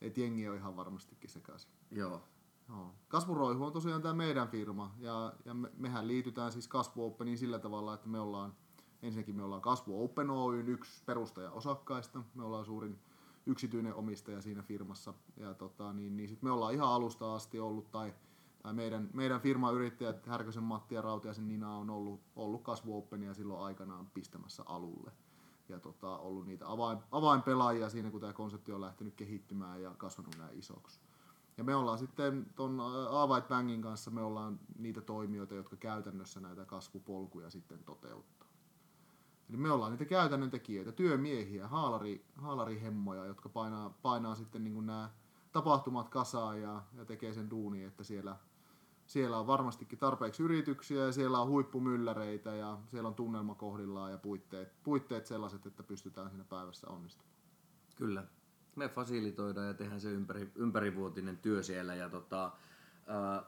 et 0.00 0.18
jengi 0.18 0.48
on 0.48 0.56
ihan 0.56 0.76
varmastikin 0.76 1.30
sekaisin. 1.30 1.70
Joo. 1.90 2.22
Kasvuroihu 3.08 3.64
on 3.64 3.72
tosiaan 3.72 4.02
tämä 4.02 4.14
meidän 4.14 4.48
firma 4.48 4.94
ja, 4.98 5.32
ja 5.44 5.54
me, 5.54 5.70
mehän 5.76 6.08
liitytään 6.08 6.52
siis 6.52 6.68
Kasvu 6.68 7.06
Openiin 7.06 7.38
sillä 7.38 7.58
tavalla, 7.58 7.94
että 7.94 8.08
me 8.08 8.20
ollaan 8.20 8.54
ensinnäkin 9.02 9.36
me 9.36 9.42
ollaan 9.42 9.62
Kasvu 9.62 10.04
Open 10.04 10.30
Oyn 10.30 10.68
yksi 10.68 11.02
perustaja 11.06 11.50
osakkaista. 11.50 12.22
Me 12.34 12.44
ollaan 12.44 12.64
suurin 12.64 12.98
yksityinen 13.46 13.94
omistaja 13.94 14.42
siinä 14.42 14.62
firmassa 14.62 15.14
ja 15.36 15.54
tota, 15.54 15.92
niin, 15.92 16.16
niin 16.16 16.28
sit 16.28 16.42
me 16.42 16.50
ollaan 16.50 16.74
ihan 16.74 16.88
alusta 16.88 17.34
asti 17.34 17.60
ollut 17.60 17.90
tai, 17.90 18.14
tai 18.62 18.72
meidän, 18.72 19.10
meidän 19.12 19.40
firman 19.40 19.74
yrittäjät 19.74 20.26
Härkösen 20.26 20.62
Matti 20.62 20.94
ja 20.94 21.02
Rautiaisen 21.02 21.48
Nina 21.48 21.76
on 21.76 21.90
ollut, 21.90 22.20
ollut 22.36 22.62
Kasvu 22.62 22.98
Openia 22.98 23.34
silloin 23.34 23.60
aikanaan 23.60 24.06
pistämässä 24.14 24.62
alulle 24.66 25.12
ja 25.68 25.80
tota, 25.80 26.18
ollut 26.18 26.46
niitä 26.46 26.70
avain, 26.70 26.98
avainpelaajia 27.12 27.90
siinä, 27.90 28.10
kun 28.10 28.20
tämä 28.20 28.32
konsepti 28.32 28.72
on 28.72 28.80
lähtenyt 28.80 29.14
kehittymään 29.14 29.82
ja 29.82 29.94
kasvanut 29.94 30.38
näin 30.38 30.58
isoksi. 30.58 31.00
Ja 31.60 31.64
me 31.64 31.74
ollaan 31.74 31.98
sitten 31.98 32.46
tuon 32.56 32.80
Avite 33.10 33.48
Bangin 33.48 33.82
kanssa 33.82 34.10
me 34.10 34.22
ollaan 34.22 34.60
niitä 34.78 35.00
toimijoita, 35.00 35.54
jotka 35.54 35.76
käytännössä 35.76 36.40
näitä 36.40 36.64
kasvupolkuja 36.64 37.50
sitten 37.50 37.78
toteuttaa. 37.84 38.48
Eli 39.48 39.56
me 39.56 39.70
ollaan 39.70 39.92
niitä 39.92 40.04
käytännön 40.04 40.50
tekijöitä, 40.50 40.92
työmiehiä, 40.92 41.68
haalari, 41.68 42.24
haalarihemmoja, 42.34 43.24
jotka 43.24 43.48
painaa, 43.48 43.98
painaa 44.02 44.34
sitten 44.34 44.64
niin 44.64 44.86
nämä 44.86 45.10
tapahtumat 45.52 46.08
kasaan 46.08 46.60
ja, 46.60 46.82
ja 46.96 47.04
tekee 47.04 47.34
sen 47.34 47.50
duuni, 47.50 47.84
että 47.84 48.04
siellä, 48.04 48.36
siellä 49.06 49.38
on 49.38 49.46
varmastikin 49.46 49.98
tarpeeksi 49.98 50.42
yrityksiä 50.42 51.04
ja 51.04 51.12
siellä 51.12 51.40
on 51.40 51.48
huippumylläreitä 51.48 52.54
ja 52.54 52.78
siellä 52.90 53.08
on 53.08 53.14
tunnelma 53.14 53.54
kohdillaan 53.54 54.10
ja 54.10 54.18
puitteet, 54.18 54.82
puitteet 54.82 55.26
sellaiset, 55.26 55.66
että 55.66 55.82
pystytään 55.82 56.30
siinä 56.30 56.44
päivässä 56.44 56.88
onnistumaan. 56.88 57.34
Kyllä. 57.96 58.24
Me 58.76 58.88
fasilitoidaan 58.88 59.66
ja 59.66 59.74
tehdään 59.74 60.00
se 60.00 60.10
ympäri, 60.10 60.50
ympärivuotinen 60.54 61.38
työ 61.38 61.62
siellä. 61.62 61.94
Ja 61.94 62.08
tota, 62.08 62.52
ää, 63.06 63.42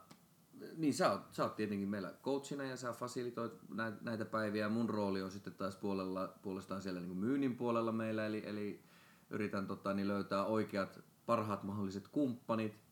niin 0.77 0.93
sä 0.93 1.11
oot, 1.11 1.21
sä 1.31 1.43
oot 1.43 1.55
tietenkin 1.55 1.89
meillä 1.89 2.13
coachina 2.23 2.63
ja 2.63 2.77
sä 2.77 2.93
fasilitoit 2.93 3.53
näitä, 4.01 4.25
päiviä. 4.25 4.69
Mun 4.69 4.89
rooli 4.89 5.21
on 5.21 5.31
sitten 5.31 5.53
taas 5.53 5.75
puolella, 5.75 6.33
puolestaan 6.41 6.81
siellä 6.81 7.01
niin 7.01 7.17
myynnin 7.17 7.55
puolella 7.55 7.91
meillä. 7.91 8.25
Eli, 8.25 8.43
eli 8.45 8.83
yritän 9.29 9.67
tota, 9.67 9.93
niin 9.93 10.07
löytää 10.07 10.45
oikeat, 10.45 10.99
parhaat 11.25 11.63
mahdolliset 11.63 12.07
kumppanit 12.07 12.83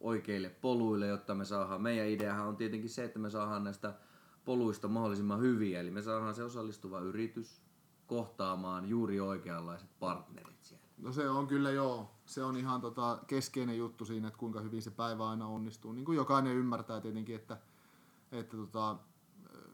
oikeille 0.00 0.48
poluille, 0.48 1.06
jotta 1.06 1.34
me 1.34 1.44
saadaan, 1.44 1.82
meidän 1.82 2.08
ideahan 2.08 2.48
on 2.48 2.56
tietenkin 2.56 2.90
se, 2.90 3.04
että 3.04 3.18
me 3.18 3.30
saadaan 3.30 3.64
näistä 3.64 3.94
poluista 4.44 4.88
mahdollisimman 4.88 5.40
hyviä, 5.40 5.80
eli 5.80 5.90
me 5.90 6.02
saadaan 6.02 6.34
se 6.34 6.42
osallistuva 6.42 7.00
yritys 7.00 7.62
kohtaamaan 8.06 8.88
juuri 8.88 9.20
oikeanlaiset 9.20 9.90
partnerit. 10.00 10.57
No 10.98 11.12
se 11.12 11.30
on 11.30 11.46
kyllä 11.46 11.70
joo. 11.70 12.10
Se 12.26 12.44
on 12.44 12.56
ihan 12.56 12.80
tota 12.80 13.18
keskeinen 13.26 13.78
juttu 13.78 14.04
siinä, 14.04 14.28
että 14.28 14.38
kuinka 14.38 14.60
hyvin 14.60 14.82
se 14.82 14.90
päivä 14.90 15.28
aina 15.28 15.46
onnistuu. 15.46 15.92
Niin 15.92 16.04
kuin 16.04 16.16
jokainen 16.16 16.56
ymmärtää 16.56 17.00
tietenkin, 17.00 17.36
että, 17.36 17.58
että 18.32 18.56
tota, 18.56 18.96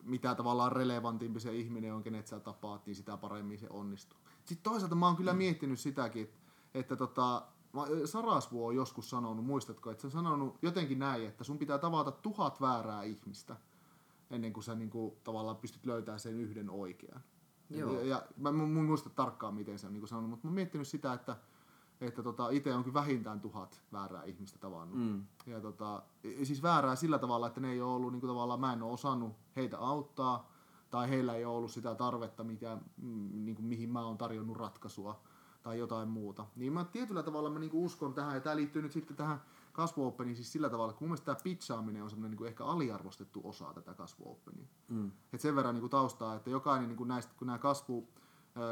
mitä 0.02 0.34
tavallaan 0.34 0.72
relevantimpi 0.72 1.40
se 1.40 1.54
ihminen 1.54 1.94
on, 1.94 2.02
kenet 2.02 2.26
sä 2.26 2.40
tapaat, 2.40 2.86
niin 2.86 2.96
sitä 2.96 3.16
paremmin 3.16 3.58
se 3.58 3.66
onnistuu. 3.70 4.18
Sitten 4.44 4.72
toisaalta 4.72 4.94
mä 4.94 5.06
oon 5.06 5.16
kyllä 5.16 5.32
miettinyt 5.32 5.80
sitäkin, 5.80 6.22
että, 6.22 6.38
että 6.74 6.96
tota, 6.96 7.42
Sarasvuo 8.04 8.66
on 8.66 8.76
joskus 8.76 9.10
sanonut, 9.10 9.46
muistatko, 9.46 9.90
että 9.90 10.00
se 10.00 10.06
on 10.06 10.10
sanonut 10.10 10.58
jotenkin 10.62 10.98
näin, 10.98 11.26
että 11.26 11.44
sun 11.44 11.58
pitää 11.58 11.78
tavata 11.78 12.10
tuhat 12.10 12.60
väärää 12.60 13.02
ihmistä 13.02 13.56
ennen 14.30 14.52
kuin 14.52 14.64
sä 14.64 14.74
niin 14.74 14.90
kuin, 14.90 15.16
tavallaan 15.24 15.56
pystyt 15.56 15.86
löytämään 15.86 16.20
sen 16.20 16.40
yhden 16.40 16.70
oikean. 16.70 17.20
Joo. 17.70 17.92
Ja, 17.92 18.06
ja 18.06 18.22
mä 18.36 18.48
en 18.48 18.54
mu- 18.54 18.82
muista 18.86 19.10
tarkkaan, 19.10 19.54
miten 19.54 19.78
se 19.78 19.86
on 19.86 19.92
niin 19.92 20.08
sanonut, 20.08 20.30
mutta 20.30 20.46
mä 20.46 20.48
oon 20.48 20.54
miettinyt 20.54 20.88
sitä, 20.88 21.12
että, 21.12 21.36
että 22.00 22.22
tota, 22.22 22.50
itse 22.50 22.74
on 22.74 22.84
kyllä 22.84 22.94
vähintään 22.94 23.40
tuhat 23.40 23.82
väärää 23.92 24.24
ihmistä 24.24 24.58
tavannut. 24.58 24.98
Mm. 24.98 25.24
Ja 25.46 25.60
tota, 25.60 26.02
siis 26.42 26.62
väärää 26.62 26.96
sillä 26.96 27.18
tavalla, 27.18 27.46
että 27.46 27.60
ne 27.60 27.72
ei 27.72 27.80
ole 27.80 27.92
ollut, 27.92 28.12
niin 28.12 28.20
kuin 28.20 28.30
tavallaan 28.30 28.60
mä 28.60 28.72
en 28.72 28.82
ole 28.82 28.92
osannut 28.92 29.32
heitä 29.56 29.78
auttaa, 29.78 30.50
tai 30.90 31.08
heillä 31.08 31.34
ei 31.34 31.44
ole 31.44 31.56
ollut 31.56 31.70
sitä 31.70 31.94
tarvetta, 31.94 32.44
mikä, 32.44 32.78
mm, 32.96 33.28
niin 33.44 33.54
kuin, 33.54 33.66
mihin 33.66 33.90
mä 33.90 34.06
oon 34.06 34.18
tarjonnut 34.18 34.56
ratkaisua 34.56 35.20
tai 35.62 35.78
jotain 35.78 36.08
muuta. 36.08 36.46
Niin 36.56 36.72
mä 36.72 36.84
tietyllä 36.84 37.22
tavalla 37.22 37.50
mä 37.50 37.58
niin 37.58 37.70
kuin 37.70 37.84
uskon 37.84 38.14
tähän, 38.14 38.34
ja 38.34 38.40
tämä 38.40 38.56
liittyy 38.56 38.82
nyt 38.82 38.92
sitten 38.92 39.16
tähän 39.16 39.40
kasvuopeniin 39.74 40.36
siis 40.36 40.52
sillä 40.52 40.70
tavalla, 40.70 40.90
että 40.90 41.04
mun 41.04 41.08
mielestä 41.08 41.24
tämä 41.24 41.42
pitchaaminen 41.44 42.02
on 42.02 42.10
semmoinen 42.10 42.30
niin 42.30 42.38
kuin 42.38 42.48
ehkä 42.48 42.64
aliarvostettu 42.64 43.40
osa 43.44 43.72
tätä 43.74 43.94
kasvuopenia. 43.94 44.66
Mm. 44.88 45.10
Et 45.32 45.40
sen 45.40 45.56
verran 45.56 45.74
niin 45.74 45.80
kuin 45.80 45.90
taustaa, 45.90 46.34
että 46.34 46.50
jokainen 46.50 46.88
niin 46.88 46.96
kuin 46.96 47.08
näistä, 47.08 47.34
kun 47.38 47.46
nämä 47.46 47.58
kasvu, 47.58 48.08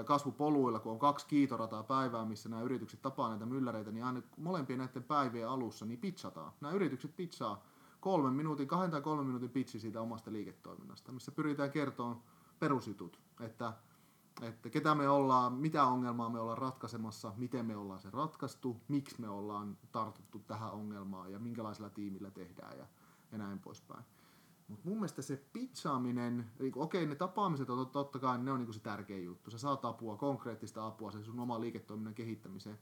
kasvupoluilla, 0.04 0.80
kun 0.80 0.92
on 0.92 0.98
kaksi 0.98 1.26
kiitorataa 1.26 1.82
päivää, 1.82 2.24
missä 2.24 2.48
nämä 2.48 2.62
yritykset 2.62 3.02
tapaa 3.02 3.28
näitä 3.28 3.46
mylläreitä, 3.46 3.92
niin 3.92 4.04
aina 4.04 4.22
molempien 4.36 4.78
näiden 4.78 5.02
päivien 5.02 5.48
alussa 5.48 5.86
niin 5.86 5.98
pitchataan. 5.98 6.52
Nämä 6.60 6.74
yritykset 6.74 7.16
pitchaa 7.16 7.62
kolmen 8.00 8.32
minuutin, 8.32 8.68
kahden 8.68 8.90
tai 8.90 9.00
kolmen 9.00 9.26
minuutin 9.26 9.50
pitchi 9.50 9.80
siitä 9.80 10.00
omasta 10.00 10.32
liiketoiminnasta, 10.32 11.12
missä 11.12 11.32
pyritään 11.32 11.70
kertomaan 11.70 12.22
perusjutut, 12.58 13.20
että, 13.40 13.72
että 14.40 14.70
ketä 14.70 14.94
me 14.94 15.08
ollaan, 15.08 15.52
mitä 15.52 15.84
ongelmaa 15.84 16.28
me 16.28 16.40
ollaan 16.40 16.58
ratkaisemassa, 16.58 17.32
miten 17.36 17.66
me 17.66 17.76
ollaan 17.76 18.00
se 18.00 18.10
ratkaistu, 18.10 18.80
miksi 18.88 19.20
me 19.20 19.28
ollaan 19.28 19.78
tartuttu 19.92 20.38
tähän 20.38 20.72
ongelmaan 20.72 21.32
ja 21.32 21.38
minkälaisella 21.38 21.90
tiimillä 21.90 22.30
tehdään 22.30 22.78
ja, 22.78 22.86
ja 23.32 23.38
näin 23.38 23.58
poispäin. 23.58 24.04
Mutta 24.68 24.88
mun 24.88 24.96
mielestä 24.96 25.22
se 25.22 25.44
pitchaaminen, 25.52 26.50
niin 26.58 26.72
okei 26.76 27.06
ne 27.06 27.14
tapaamiset 27.14 27.70
on 27.70 27.86
tot- 27.86 27.90
totta 27.90 28.18
kai, 28.18 28.38
ne 28.38 28.52
on 28.52 28.58
niinku 28.58 28.72
se 28.72 28.80
tärkein 28.80 29.24
juttu. 29.24 29.50
Sä 29.50 29.58
saat 29.58 29.84
apua, 29.84 30.16
konkreettista 30.16 30.86
apua 30.86 31.12
sen 31.12 31.24
sun 31.24 31.40
oman 31.40 31.60
liiketoiminnan 31.60 32.14
kehittämiseen. 32.14 32.78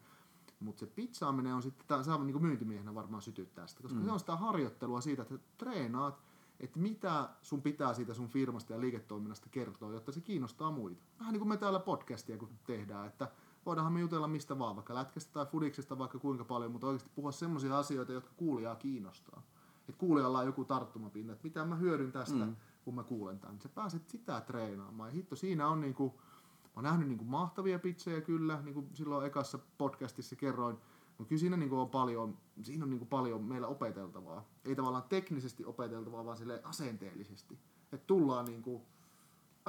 Mutta 0.60 0.80
se 0.80 0.86
pitchaaminen 0.86 1.54
on 1.54 1.62
sitten, 1.62 1.86
tää, 1.86 2.02
sä 2.02 2.18
niinku 2.18 2.38
myyntimiehenä 2.38 2.94
varmaan 2.94 3.22
sytyttää 3.22 3.66
sitä, 3.66 3.82
koska 3.82 3.98
mm. 3.98 4.04
se 4.04 4.12
on 4.12 4.20
sitä 4.20 4.36
harjoittelua 4.36 5.00
siitä, 5.00 5.22
että 5.22 5.38
treenaat, 5.58 6.22
että 6.60 6.78
mitä 6.78 7.28
sun 7.42 7.62
pitää 7.62 7.94
siitä 7.94 8.14
sun 8.14 8.28
firmasta 8.28 8.72
ja 8.72 8.80
liiketoiminnasta 8.80 9.48
kertoa, 9.50 9.92
jotta 9.92 10.12
se 10.12 10.20
kiinnostaa 10.20 10.70
muita. 10.70 11.02
Vähän 11.18 11.32
niin 11.32 11.40
kuin 11.40 11.48
me 11.48 11.56
täällä 11.56 11.80
podcastia 11.80 12.38
kun 12.38 12.48
tehdään, 12.66 13.06
että 13.06 13.28
voidaanhan 13.66 13.92
me 13.92 14.00
jutella 14.00 14.28
mistä 14.28 14.58
vaan, 14.58 14.76
vaikka 14.76 14.94
lätkästä 14.94 15.32
tai 15.32 15.46
fudiksesta 15.46 15.98
vaikka 15.98 16.18
kuinka 16.18 16.44
paljon, 16.44 16.72
mutta 16.72 16.86
oikeasti 16.86 17.10
puhua 17.14 17.32
semmoisia 17.32 17.78
asioita, 17.78 18.12
jotka 18.12 18.32
kuulijaa 18.36 18.76
kiinnostaa. 18.76 19.42
Että 19.88 19.98
kuulijalla 19.98 20.38
on 20.38 20.46
joku 20.46 20.64
tarttumapinta, 20.64 21.32
että 21.32 21.44
mitä 21.44 21.64
mä 21.64 21.76
hyödyn 21.76 22.12
tästä, 22.12 22.44
mm. 22.44 22.56
kun 22.84 22.94
mä 22.94 23.02
kuulen 23.02 23.38
tämän. 23.38 23.60
Sä 23.60 23.68
pääset 23.68 24.08
sitä 24.08 24.40
treenaamaan. 24.40 25.08
Ja 25.08 25.14
hitto, 25.14 25.36
siinä 25.36 25.68
on 25.68 25.80
niinku, 25.80 26.20
mä 26.64 26.70
oon 26.76 26.84
nähnyt 26.84 27.08
niinku 27.08 27.24
mahtavia 27.24 27.78
pitsejä 27.78 28.20
kyllä, 28.20 28.62
niin 28.62 28.74
kuin 28.74 28.90
silloin 28.94 29.26
ekassa 29.26 29.58
podcastissa 29.78 30.36
kerroin, 30.36 30.76
mutta 31.20 31.28
kyllä 31.28 31.40
siinä 31.40 31.56
niinku 31.56 31.78
on 31.78 31.90
paljon, 31.90 32.38
siinä 32.62 32.84
on 32.84 32.90
niinku 32.90 33.06
paljon 33.06 33.44
meillä 33.44 33.66
opeteltavaa. 33.66 34.44
Ei 34.64 34.76
tavallaan 34.76 35.02
teknisesti 35.08 35.64
opeteltavaa, 35.64 36.24
vaan 36.24 36.36
sille 36.36 36.60
asenteellisesti. 36.64 37.58
Että 37.92 38.06
tullaan 38.06 38.44
niinku, 38.44 38.86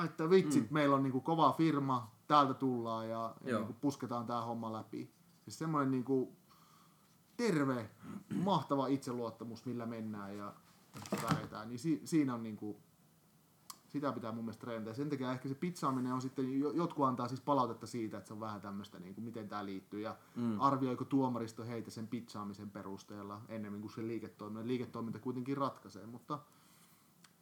että 0.05 0.29
vitsit, 0.29 0.69
mm. 0.69 0.73
meillä 0.73 0.95
on 0.95 1.03
niinku 1.03 1.21
kova 1.21 1.53
firma, 1.53 2.11
täältä 2.27 2.53
tullaan 2.53 3.09
ja, 3.09 3.35
ja 3.43 3.49
Joo. 3.49 3.59
niinku 3.59 3.75
pusketaan 3.81 4.25
tämä 4.25 4.41
homma 4.41 4.73
läpi. 4.73 5.13
Siis 5.43 5.59
semmoinen 5.59 5.91
niinku 5.91 6.35
terve, 7.37 7.89
mahtava 8.43 8.87
itseluottamus, 8.87 9.65
millä 9.65 9.85
mennään 9.85 10.37
ja 10.37 10.53
lähdetään, 11.23 11.69
niin 11.69 11.79
si, 11.79 12.01
siinä 12.03 12.33
on 12.33 12.43
niinku, 12.43 12.81
sitä 13.91 14.11
pitää 14.11 14.31
mun 14.31 14.43
mielestä 14.43 14.61
treenata. 14.61 14.89
Ja 14.89 14.93
sen 14.93 15.09
takia 15.09 15.31
ehkä 15.31 15.49
se 15.49 15.55
pitsaaminen 15.55 16.13
on 16.13 16.21
sitten, 16.21 16.59
jo- 16.59 16.71
jotkut 16.71 17.05
antaa 17.05 17.27
siis 17.27 17.41
palautetta 17.41 17.87
siitä, 17.87 18.17
että 18.17 18.27
se 18.27 18.33
on 18.33 18.39
vähän 18.39 18.61
tämmöistä, 18.61 18.99
niin 18.99 19.15
kuin 19.15 19.25
miten 19.25 19.49
tämä 19.49 19.65
liittyy. 19.65 19.99
Ja 20.01 20.15
mm. 20.35 20.61
arvioiko 20.61 21.05
tuomaristo 21.05 21.63
heitä 21.63 21.91
sen 21.91 22.07
pitsaamisen 22.07 22.69
perusteella 22.69 23.41
enemmän 23.49 23.81
kuin 23.81 23.91
se 23.91 24.07
liiketoiminta. 24.07 24.67
Liiketoiminta 24.67 25.19
kuitenkin 25.19 25.57
ratkaisee, 25.57 26.05
mutta 26.05 26.39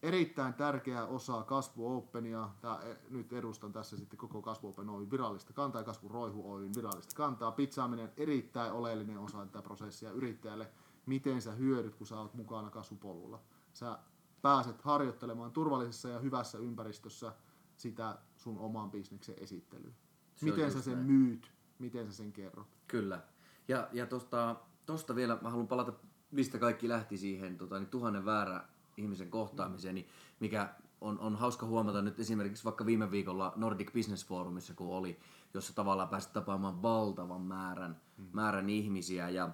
erittäin 0.04 0.54
tärkeä 0.54 1.06
osa 1.06 1.44
Kasvu 1.44 1.98
Openia. 1.98 2.50
Tää, 2.62 2.82
e, 2.82 2.98
nyt 3.10 3.34
edustan 3.34 3.72
tässä 3.72 3.98
sitten 3.98 4.20
koko 4.20 4.42
Kasvu 4.42 4.68
Open 4.68 4.90
Oyn 4.90 5.12
virallista 5.12 5.54
kantaa 5.54 5.82
ja 5.82 5.86
Kasvu 5.86 6.08
Roihu 6.10 6.52
Oyn 6.52 6.76
virallista 6.76 7.16
kantaa. 7.16 7.52
Pitsaaminen 7.52 8.12
erittäin 8.18 8.72
oleellinen 8.72 9.20
osa 9.20 9.46
tätä 9.46 9.62
prosessia 9.62 10.12
yrittäjälle. 10.12 10.72
miten 11.06 11.42
sä 11.42 11.52
hyödyt, 11.52 11.96
kun 11.96 12.08
sä 12.08 12.20
oot 12.20 12.34
mukana 12.34 12.70
kasvupolulla. 12.70 13.40
Sä 13.74 14.00
pääset 14.42 14.82
harjoittelemaan 14.82 15.52
turvallisessa 15.52 16.10
ja 16.10 16.20
hyvässä 16.20 16.58
ympäristössä 16.58 17.34
sitä 17.78 18.18
sun 18.38 18.58
oman 18.58 18.92
bisneksen 18.92 19.36
esittelyä. 19.38 19.92
Se 20.36 20.46
Miten 20.46 20.72
sä 20.72 20.82
sen 20.82 20.94
näin. 20.94 21.06
myyt, 21.06 21.52
miten 21.80 22.08
sä 22.08 22.14
sen 22.14 22.34
kerrot. 22.34 22.68
Kyllä. 22.88 23.22
Ja, 23.68 23.88
ja 23.92 24.06
tosta, 24.06 24.56
tosta 24.86 25.16
vielä, 25.16 25.38
mä 25.42 25.50
haluan 25.50 25.68
palata, 25.68 25.94
mistä 26.32 26.58
kaikki 26.58 26.90
lähti 26.90 27.18
siihen 27.18 27.58
tota, 27.58 27.80
niin 27.80 27.90
tuhannen 27.90 28.26
väärä 28.26 28.64
ihmisen 28.98 29.30
kohtaamiseen, 29.30 29.96
niin 29.96 30.08
mikä 30.40 30.70
on, 31.02 31.20
on 31.20 31.36
hauska 31.36 31.66
huomata 31.66 32.02
nyt 32.02 32.20
esimerkiksi 32.20 32.64
vaikka 32.64 32.86
viime 32.86 33.12
viikolla 33.12 33.54
Nordic 33.56 33.94
Business 33.94 34.26
Forumissa, 34.26 34.74
kun 34.74 34.96
oli, 34.96 35.20
jossa 35.54 35.76
tavallaan 35.76 36.10
pääsit 36.10 36.34
tapaamaan 36.34 36.82
valtavan 36.82 37.42
määrän, 37.42 38.02
määrän 38.34 38.70
ihmisiä 38.70 39.30
ja, 39.30 39.50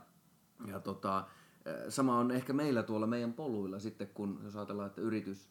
ja 0.68 0.80
tota, 0.80 1.28
sama 1.90 2.20
on 2.20 2.32
ehkä 2.32 2.54
meillä 2.54 2.84
tuolla 2.84 3.08
meidän 3.08 3.34
poluilla 3.34 3.80
sitten, 3.80 4.08
kun 4.14 4.40
jos 4.44 4.56
ajatellaan, 4.56 4.88
että 4.88 5.02
yritys 5.02 5.50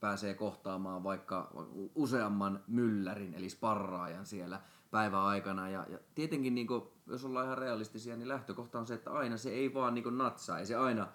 pääsee 0.00 0.34
kohtaamaan 0.34 1.04
vaikka 1.04 1.50
useamman 1.94 2.64
myllärin, 2.66 3.34
eli 3.34 3.48
sparraajan 3.48 4.26
siellä 4.26 4.60
päivän 4.90 5.20
aikana. 5.20 5.68
Ja, 5.68 5.86
ja 5.88 5.98
tietenkin, 6.14 6.54
niin 6.54 6.66
kuin, 6.66 6.82
jos 7.06 7.24
ollaan 7.24 7.46
ihan 7.46 7.58
realistisia, 7.58 8.16
niin 8.16 8.28
lähtökohta 8.28 8.78
on 8.78 8.86
se, 8.86 8.94
että 8.94 9.10
aina 9.10 9.36
se 9.36 9.50
ei 9.50 9.74
vaan 9.74 9.94
niin 9.94 10.18
natsaa, 10.18 10.58
ei 10.58 10.66
se 10.66 10.74
aina 10.74 11.08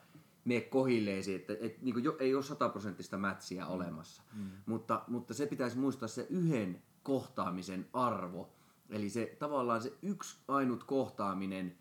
mene 0.45 0.61
kohilleesi, 0.61 1.35
että 1.35 1.53
et, 1.59 1.81
niin 1.81 2.03
jo, 2.03 2.17
ei 2.19 2.35
ole 2.35 2.43
sataprosenttista 2.43 3.17
mätsiä 3.17 3.67
olemassa. 3.67 4.23
Mm. 4.33 4.49
Mutta, 4.65 5.03
mutta 5.07 5.33
se 5.33 5.45
pitäisi 5.45 5.77
muistaa 5.77 6.07
se 6.07 6.27
yhden 6.29 6.81
kohtaamisen 7.03 7.87
arvo. 7.93 8.53
Eli 8.89 9.09
se 9.09 9.35
tavallaan 9.39 9.81
se 9.81 9.93
yksi 10.01 10.37
ainut 10.47 10.83
kohtaaminen 10.83 11.77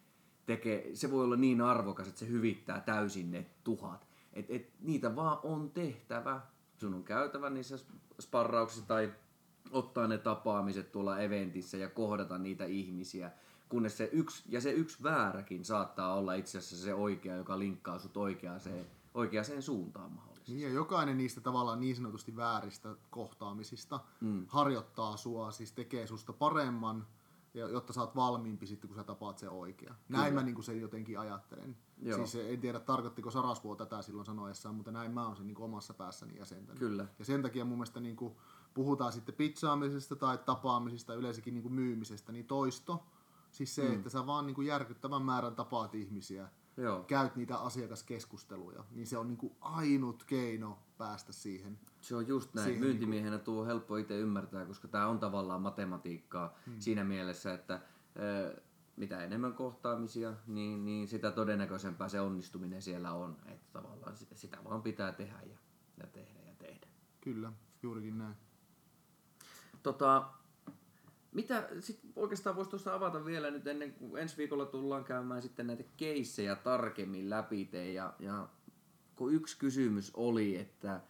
tekee, 0.49 0.91
se 0.95 1.11
voi 1.11 1.25
olla 1.25 1.37
niin 1.37 1.61
arvokas, 1.61 2.09
että 2.09 2.21
se 2.21 2.29
hyvittää 2.29 2.81
täysin 2.81 3.31
ne 3.31 3.47
tuhat. 3.65 4.07
Et, 4.33 4.47
et, 4.49 4.71
niitä 4.81 5.17
vaan 5.17 5.39
on 5.43 5.71
tehtävä. 5.71 6.41
Sun 6.77 6.95
on 6.95 7.05
käytävä 7.05 7.51
niissä 7.51 7.79
sparrauksissa 8.21 8.87
tai 8.87 9.13
ottaa 9.71 10.07
ne 10.07 10.19
tapaamiset 10.19 10.93
tuolla 10.93 11.19
eventissä 11.19 11.77
ja 11.77 11.89
kohdata 11.89 12.39
niitä 12.39 12.65
ihmisiä. 12.65 13.31
Kunnes 13.69 13.97
se 13.97 14.09
yksi, 14.13 14.45
ja 14.49 14.61
se 14.61 14.71
yksi 14.71 15.03
vääräkin 15.03 15.65
saattaa 15.65 16.15
olla 16.15 16.35
itse 16.35 16.59
asiassa 16.59 16.85
se 16.85 16.95
oikea, 16.95 17.37
joka 17.37 17.59
linkkaa 17.59 17.99
sut 17.99 18.17
oikeaan, 18.17 18.61
oikeaan 19.15 19.63
suuntaan 19.63 20.13
mahdollisesti. 20.13 20.53
Niin 20.53 20.63
ja 20.63 20.69
jokainen 20.69 21.19
niistä 21.19 21.41
tavallaan 21.41 21.81
niin 21.81 21.97
sanotusti 21.97 22.37
vääristä 22.37 22.89
kohtaamisista 23.11 24.01
mm. 24.21 24.45
harjoittaa 24.49 25.17
sua, 25.17 25.51
siis 25.51 25.73
tekee 25.73 26.07
susta 26.07 26.33
paremman, 26.33 27.07
jotta 27.59 27.93
sä 27.93 28.01
oot 28.01 28.17
valmiimpi 28.17 28.67
sitten, 28.67 28.89
kun 28.89 28.97
sä 28.97 29.05
tapaat 29.05 29.39
sen 29.39 29.51
oikea. 29.51 29.95
Näin 30.09 30.35
mä 30.35 30.43
niin 30.43 30.63
sen 30.63 30.81
jotenkin 30.81 31.19
ajattelen. 31.19 31.77
Joo. 32.03 32.17
Siis 32.27 32.35
en 32.35 32.61
tiedä, 32.61 32.81
tarkoittiko 32.81 33.31
Sarasvuo 33.31 33.77
tätä 33.77 34.03
silloin 34.03 34.27
sanoessaan, 34.27 34.75
mutta 34.75 34.91
näin 34.91 35.13
mä 35.13 35.27
oon 35.27 35.37
sen 35.37 35.47
niin 35.47 35.61
omassa 35.61 35.95
päässäni 35.95 36.39
jäsentänyt. 36.39 36.79
Kyllä. 36.79 37.07
Ja 37.19 37.25
sen 37.25 37.43
takia 37.43 37.65
mun 37.65 37.79
mielestä 37.79 38.01
niin 38.01 38.17
kuin 38.17 38.35
puhutaan 38.75 39.13
sitten 39.13 39.35
pitsaamisesta 39.35 40.17
tai 40.17 40.39
tapaamisesta, 40.39 41.15
yleensäkin 41.15 41.55
niin 41.55 41.63
kuin 41.63 41.75
myymisestä, 41.75 42.33
niin 42.33 42.47
toisto, 42.47 43.05
siis 43.51 43.75
se, 43.75 43.89
mm. 43.89 43.95
että 43.95 44.11
sä 44.11 44.27
vaan 44.27 44.47
niin 44.47 44.55
kuin 44.55 44.67
järkyttävän 44.67 45.23
määrän 45.23 45.57
tapaat 45.57 45.95
ihmisiä, 45.95 46.49
Joo. 46.77 47.03
käyt 47.03 47.37
niitä 47.37 47.59
asiakaskeskusteluja, 47.59 48.85
niin 48.91 49.07
se 49.07 49.19
on 49.19 49.29
niin 49.29 49.39
kuin 49.39 49.57
ainut 49.61 50.25
keino 50.25 50.79
päästä 50.99 51.33
siihen. 51.33 51.79
Se 52.01 52.17
on 52.17 52.29
just 52.29 52.55
näin. 52.55 52.65
Siihen 52.65 52.83
Myyntimiehenä 52.83 53.39
tuo 53.39 53.61
on 53.61 53.67
helppo 53.67 53.97
itse 53.97 54.19
ymmärtää, 54.19 54.65
koska 54.65 54.89
tämä 54.89 55.07
on 55.07 55.19
tavallaan 55.19 55.63
matematiikkaa 55.63 56.55
hmm. 56.67 56.81
siinä 56.81 57.05
mielessä, 57.05 57.55
että 57.55 57.81
ö, 58.19 58.61
mitä 58.97 59.25
enemmän 59.25 59.55
kohtaamisia, 59.55 60.35
niin, 60.47 60.85
niin 60.85 61.09
sitä 61.09 61.31
todennäköisempää 61.31 62.09
se 62.09 62.21
onnistuminen 62.21 62.83
siellä 62.83 63.13
on. 63.13 63.37
Että 63.47 63.67
tavallaan 63.73 64.17
sitä, 64.17 64.35
sitä 64.35 64.57
vaan 64.65 64.83
pitää 64.83 65.13
tehdä 65.13 65.41
ja, 65.43 65.59
ja 65.99 66.07
tehdä 66.07 66.41
ja 66.47 66.55
tehdä. 66.59 66.87
Kyllä, 67.21 67.53
juurikin 67.83 68.19
näin. 68.19 68.35
Tota, 69.83 70.29
mitä 71.33 71.69
sit 71.81 72.01
oikeastaan 72.17 72.57
voisi 72.57 72.71
tuossa 72.71 72.95
avata 72.95 73.25
vielä 73.25 73.51
nyt 73.51 73.67
ennen 73.67 73.93
kuin 73.93 74.23
ensi 74.23 74.37
viikolla 74.37 74.67
tullaan 74.67 75.05
käymään 75.05 75.43
sitten 75.43 75.67
näitä 75.67 75.85
keissejä 75.97 76.57
tarkemmin 76.57 77.31
läpi 77.31 77.71
ja, 77.95 78.15
ja 78.19 78.49
kun 79.19 79.35
yksi 79.35 79.59
kysymys 79.59 80.11
oli, 80.15 80.57
että 80.57 81.01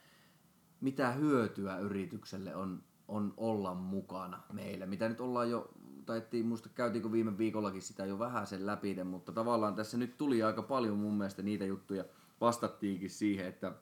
mitä 0.80 1.10
hyötyä 1.10 1.78
yritykselle 1.78 2.54
on, 2.54 2.82
on 3.08 3.34
olla 3.36 3.74
mukana 3.74 4.42
meillä, 4.52 4.86
mitä 4.86 5.08
nyt 5.08 5.20
ollaan 5.20 5.50
jo, 5.50 5.70
taittiin 6.06 6.46
muista 6.46 6.68
käytiinkö 6.68 7.12
viime 7.12 7.38
viikollakin 7.38 7.82
sitä 7.82 8.06
jo 8.06 8.18
vähän 8.18 8.46
sen 8.46 8.66
läpi, 8.66 9.04
mutta 9.04 9.32
tavallaan 9.32 9.74
tässä 9.74 9.96
nyt 9.96 10.18
tuli 10.18 10.42
aika 10.42 10.62
paljon 10.62 10.98
mun 10.98 11.14
mielestä 11.14 11.42
niitä 11.42 11.64
juttuja, 11.64 12.04
vastattiinkin 12.40 13.10
siihen, 13.10 13.46
että 13.46 13.72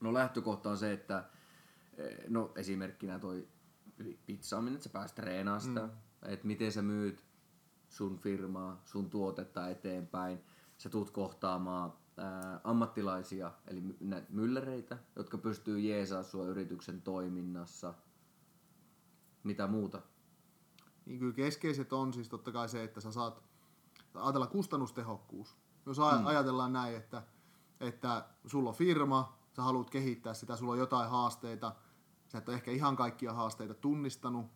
no 0.00 0.14
lähtökohta 0.14 0.70
on 0.70 0.78
se, 0.78 0.92
että 0.92 1.24
no 2.28 2.52
esimerkkinä 2.56 3.18
toi 3.18 3.48
pizzaaminen, 4.26 4.74
että 4.74 4.84
sä 4.84 4.90
pääset 4.90 5.14
treenaamaan 5.14 5.60
sitä, 5.60 5.80
mm. 5.80 5.90
että 6.22 6.46
miten 6.46 6.72
sä 6.72 6.82
myyt 6.82 7.24
sun 7.88 8.18
firmaa, 8.18 8.82
sun 8.84 9.10
tuotetta 9.10 9.68
eteenpäin. 9.68 10.38
Sä 10.78 10.88
tuut 10.88 11.10
kohtaamaan 11.10 11.92
ää, 12.16 12.60
ammattilaisia, 12.64 13.52
eli 13.66 13.82
näitä 14.00 14.26
mylläreitä, 14.30 14.98
jotka 15.16 15.38
pystyy 15.38 15.80
jeesaa 15.80 16.22
sua 16.22 16.44
yrityksen 16.44 17.02
toiminnassa. 17.02 17.94
Mitä 19.44 19.66
muuta? 19.66 20.02
Niin 21.06 21.18
kyllä 21.18 21.34
keskeiset 21.34 21.92
on 21.92 22.12
siis 22.12 22.28
totta 22.28 22.52
kai 22.52 22.68
se, 22.68 22.84
että 22.84 23.00
sä 23.00 23.12
saat 23.12 23.42
ajatella 24.14 24.46
kustannustehokkuus. 24.46 25.56
Jos 25.86 25.98
mm. 25.98 26.26
ajatellaan 26.26 26.72
näin, 26.72 26.96
että, 26.96 27.22
että 27.80 28.28
sulla 28.46 28.68
on 28.68 28.76
firma, 28.76 29.38
sä 29.56 29.62
haluat 29.62 29.90
kehittää 29.90 30.34
sitä, 30.34 30.56
sulla 30.56 30.72
on 30.72 30.78
jotain 30.78 31.10
haasteita, 31.10 31.74
sä 32.28 32.38
et 32.38 32.48
ole 32.48 32.56
ehkä 32.56 32.70
ihan 32.70 32.96
kaikkia 32.96 33.32
haasteita 33.32 33.74
tunnistanut, 33.74 34.46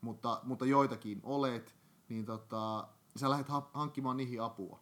mutta, 0.00 0.40
mutta 0.44 0.66
joitakin 0.66 1.20
olet, 1.22 1.76
niin 2.08 2.24
tota, 2.24 2.88
sä 3.16 3.30
lähdet 3.30 3.48
ha- 3.48 3.70
hankkimaan 3.72 4.16
niihin 4.16 4.42
apua. 4.42 4.80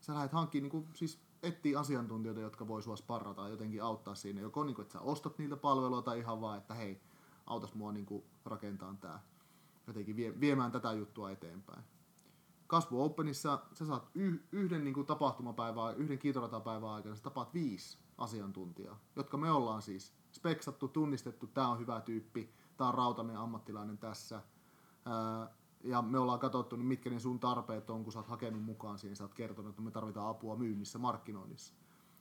Sä 0.00 0.14
lähdet 0.14 0.32
hankkimaan, 0.32 0.62
niin 0.62 0.70
kuin, 0.70 0.88
siis 0.94 1.25
etsiä 1.42 1.80
asiantuntijoita, 1.80 2.40
jotka 2.40 2.68
voi 2.68 2.82
sua 2.82 2.96
sparrata 2.96 3.42
ja 3.42 3.48
jotenkin 3.48 3.82
auttaa 3.82 4.14
siinä. 4.14 4.40
Joko 4.40 4.64
niin 4.64 4.74
kuin, 4.74 4.82
että 4.82 4.92
sä 4.92 5.00
ostat 5.00 5.38
niiltä 5.38 5.56
palvelua 5.56 6.02
tai 6.02 6.18
ihan 6.18 6.40
vaan, 6.40 6.58
että 6.58 6.74
hei, 6.74 7.00
autas 7.46 7.74
mua 7.74 7.92
niin 7.92 8.06
kuin, 8.06 8.24
rakentaa 8.44 8.94
tää, 9.00 9.22
jotenkin 9.86 10.16
vie, 10.16 10.40
viemään 10.40 10.72
tätä 10.72 10.92
juttua 10.92 11.30
eteenpäin. 11.30 11.84
Kasvu 12.66 13.04
Openissa 13.04 13.62
sä 13.74 13.86
saat 13.86 14.10
yh, 14.14 14.40
yhden 14.52 14.84
niin 14.84 14.94
kuin, 14.94 15.06
tapahtumapäivää, 15.06 15.92
yhden 15.92 16.18
kiitoratapäivän 16.18 16.90
aikana, 16.90 17.16
sä 17.16 17.22
tapaat 17.22 17.54
viisi 17.54 17.98
asiantuntijaa, 18.18 18.98
jotka 19.16 19.36
me 19.36 19.50
ollaan 19.50 19.82
siis 19.82 20.12
speksattu, 20.32 20.88
tunnistettu, 20.88 21.46
tämä 21.46 21.68
on 21.68 21.78
hyvä 21.78 22.00
tyyppi, 22.00 22.52
tämä 22.76 22.88
on 22.88 22.94
rautainen 22.94 23.36
ammattilainen 23.36 23.98
tässä. 23.98 24.42
Ää, 25.04 25.54
ja 25.86 26.02
me 26.02 26.18
ollaan 26.18 26.38
katsottu, 26.38 26.76
niin 26.76 26.86
mitkä 26.86 27.10
ne 27.10 27.20
sun 27.20 27.40
tarpeet 27.40 27.90
on, 27.90 28.04
kun 28.04 28.12
sä 28.12 28.18
oot 28.18 28.28
hakenut 28.28 28.62
mukaan 28.62 28.98
siihen, 28.98 29.16
sä 29.16 29.24
oot 29.24 29.34
kertonut, 29.34 29.70
että 29.70 29.82
me 29.82 29.90
tarvitaan 29.90 30.28
apua 30.28 30.56
myynnissä, 30.56 30.98
markkinoinnissa. 30.98 31.74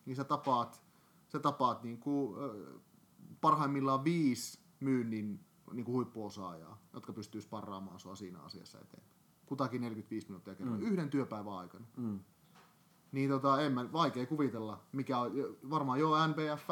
Niin 0.05 0.15
sä 0.15 0.23
tapaat, 0.23 0.83
sä 1.27 1.39
tapaat 1.39 1.83
niin 1.83 1.99
kuin, 1.99 2.35
parhaimmillaan 3.41 4.03
viisi 4.03 4.59
myynnin 4.79 5.45
niin 5.73 5.85
kuin 5.85 5.95
huippuosaajaa, 5.95 6.81
jotka 6.93 7.13
pystyy 7.13 7.41
sparraamaan 7.41 7.99
sua 7.99 8.15
siinä 8.15 8.39
asiassa 8.39 8.77
eteenpäin. 8.77 9.15
Kutakin 9.45 9.81
45 9.81 10.27
minuuttia 10.27 10.55
kerran, 10.55 10.79
mm. 10.79 10.85
yhden 10.85 11.09
työpäivän 11.09 11.53
aikana. 11.53 11.85
Mm. 11.97 12.19
Niin 13.11 13.29
tota, 13.29 13.61
en 13.61 13.71
mä, 13.71 13.91
vaikea 13.91 14.25
kuvitella, 14.25 14.83
mikä 14.91 15.19
on, 15.19 15.31
varmaan 15.69 15.99
joo 15.99 16.27
NBF, 16.27 16.69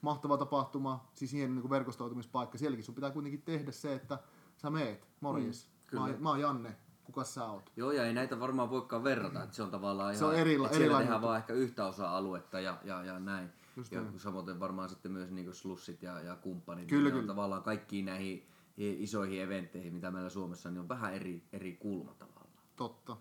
mahtava 0.00 0.36
tapahtuma, 0.36 1.08
siis 1.14 1.32
hieno 1.32 1.54
niin 1.54 1.70
verkostoitumispaikka. 1.70 2.58
Sielläkin 2.58 2.84
sun 2.84 2.94
pitää 2.94 3.10
kuitenkin 3.10 3.42
tehdä 3.42 3.72
se, 3.72 3.94
että 3.94 4.18
sä 4.56 4.70
meet, 4.70 5.08
morjes, 5.20 5.66
mm, 5.68 5.75
mä, 5.92 6.00
oon, 6.00 6.16
mä 6.18 6.28
oon 6.28 6.40
Janne, 6.40 6.76
kuka 7.04 7.24
sä 7.24 7.44
oot? 7.44 7.72
Joo, 7.76 7.92
ja 7.92 8.04
ei 8.04 8.14
näitä 8.14 8.40
varmaan 8.40 8.70
voikaan 8.70 9.04
verrata, 9.04 9.42
että 9.42 9.56
se 9.56 9.62
on 9.62 9.70
tavallaan 9.70 10.14
ihan, 10.14 10.18
Se 10.18 10.24
on 10.24 10.34
erila- 10.34 10.66
että 10.66 10.78
siellä 10.78 10.98
tehdään 10.98 11.22
vaan 11.22 11.38
ehkä 11.38 11.52
yhtä 11.52 11.86
osa-aluetta 11.86 12.60
ja, 12.60 12.78
ja, 12.84 13.04
ja 13.04 13.18
näin. 13.18 13.52
Just 13.76 13.92
ja 13.92 14.00
näin. 14.02 14.18
samoin 14.18 14.60
varmaan 14.60 14.88
sitten 14.88 15.12
myös 15.12 15.30
niin 15.30 15.54
slussit 15.54 16.02
ja, 16.02 16.20
ja 16.20 16.36
kumppanit. 16.36 16.88
Kyllä, 16.88 17.02
niin 17.02 17.12
ne 17.12 17.14
on 17.14 17.20
kyllä. 17.20 17.32
tavallaan 17.32 17.62
kaikkiin 17.62 18.04
näihin 18.04 18.46
isoihin 18.76 19.42
eventteihin, 19.42 19.94
mitä 19.94 20.10
meillä 20.10 20.30
Suomessa 20.30 20.68
on, 20.68 20.74
niin 20.74 20.80
on 20.80 20.88
vähän 20.88 21.14
eri, 21.14 21.44
eri 21.52 21.72
kulma 21.72 22.14
tavallaan. 22.14 22.46
Totta. 22.76 23.16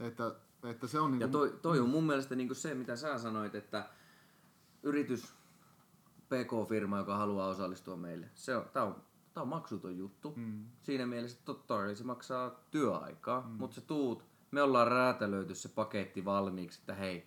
että, 0.00 0.34
että 0.64 0.86
se 0.86 1.00
on 1.00 1.10
niin 1.10 1.20
Ja 1.20 1.28
toi, 1.28 1.58
toi 1.62 1.80
on 1.80 1.88
mun 1.88 2.04
mielestä 2.04 2.34
niin 2.34 2.54
se, 2.54 2.74
mitä 2.74 2.96
sä 2.96 3.18
sanoit, 3.18 3.54
että 3.54 3.88
yritys, 4.82 5.34
PK-firma, 6.28 6.98
joka 6.98 7.16
haluaa 7.16 7.48
osallistua 7.48 7.96
meille, 7.96 8.30
se 8.34 8.56
on, 8.56 8.64
tää 8.72 8.84
on, 8.84 9.02
tää 9.36 9.42
on 9.42 9.48
maksuton 9.48 9.98
juttu. 9.98 10.32
Mm. 10.36 10.64
Siinä 10.82 11.06
mielessä 11.06 11.38
totta 11.44 11.76
kai 11.76 11.96
se 11.96 12.04
maksaa 12.04 12.50
työaikaa, 12.70 13.40
mm. 13.40 13.52
mutta 13.52 13.74
sä 13.74 13.80
tuut, 13.80 14.24
me 14.50 14.62
ollaan 14.62 14.88
räätälöity 14.88 15.54
se 15.54 15.68
paketti 15.68 16.24
valmiiksi, 16.24 16.80
että 16.80 16.94
hei, 16.94 17.26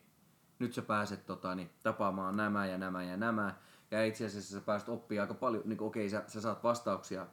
nyt 0.60 0.74
sä 0.74 0.82
pääset 0.82 1.26
tota, 1.26 1.56
niin, 1.56 1.70
tapaamaan 1.84 2.38
nämä 2.38 2.66
ja 2.66 2.78
nämä 2.78 3.04
ja 3.04 3.18
nämä. 3.18 3.56
Ja 3.92 4.06
itse 4.06 4.26
asiassa 4.26 4.60
sä 4.60 4.66
pääset 4.66 4.90
oppia 4.90 5.22
aika 5.22 5.34
paljon, 5.34 5.64
niin 5.66 5.82
okei, 5.82 6.10
sä, 6.10 6.24
sä 6.28 6.42
saat 6.42 6.64
vastauksia 6.64 7.28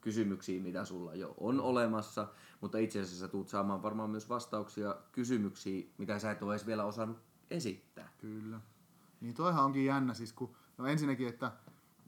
kysymyksiin, 0.00 0.62
mitä 0.62 0.84
sulla 0.84 1.14
jo 1.14 1.34
on 1.40 1.60
olemassa, 1.60 2.28
mutta 2.60 2.78
itse 2.78 3.00
asiassa 3.00 3.20
sä 3.20 3.28
tuut 3.28 3.48
saamaan 3.48 3.82
varmaan 3.82 4.10
myös 4.10 4.28
vastauksia 4.28 4.96
kysymyksiin, 5.12 5.92
mitä 5.98 6.18
sä 6.18 6.30
et 6.30 6.42
ole 6.42 6.54
edes 6.54 6.66
vielä 6.66 6.84
osannut 6.84 7.18
esittää. 7.50 8.08
Kyllä. 8.18 8.60
Niin 9.20 9.34
toihan 9.34 9.64
onkin 9.64 9.84
jännä, 9.84 10.14
siis 10.14 10.32
kun, 10.32 10.56
no 10.78 10.86
ensinnäkin, 10.86 11.28
että, 11.28 11.52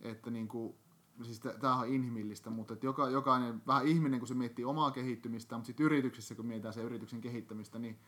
että 0.02 0.31
niinku, 0.31 0.76
siis 1.22 1.40
tämähän 1.40 1.78
on 1.78 1.88
inhimillistä, 1.88 2.50
mutta 2.50 2.74
että 2.74 2.87
joka, 2.87 3.09
jokainen, 3.09 3.62
vähän 3.66 3.87
ihminen, 3.87 4.20
kun 4.20 4.28
se 4.28 4.35
miettii 4.35 4.64
omaa 4.64 4.90
kehittymistä, 4.90 5.57
mutta 5.57 5.66
sitten 5.66 5.87
yrityksessä, 5.87 6.35
kun 6.35 6.46
mietitään 6.46 6.74
sen 6.74 6.85
yrityksen 6.85 7.20
kehittämistä, 7.20 7.78
niin 7.78 7.98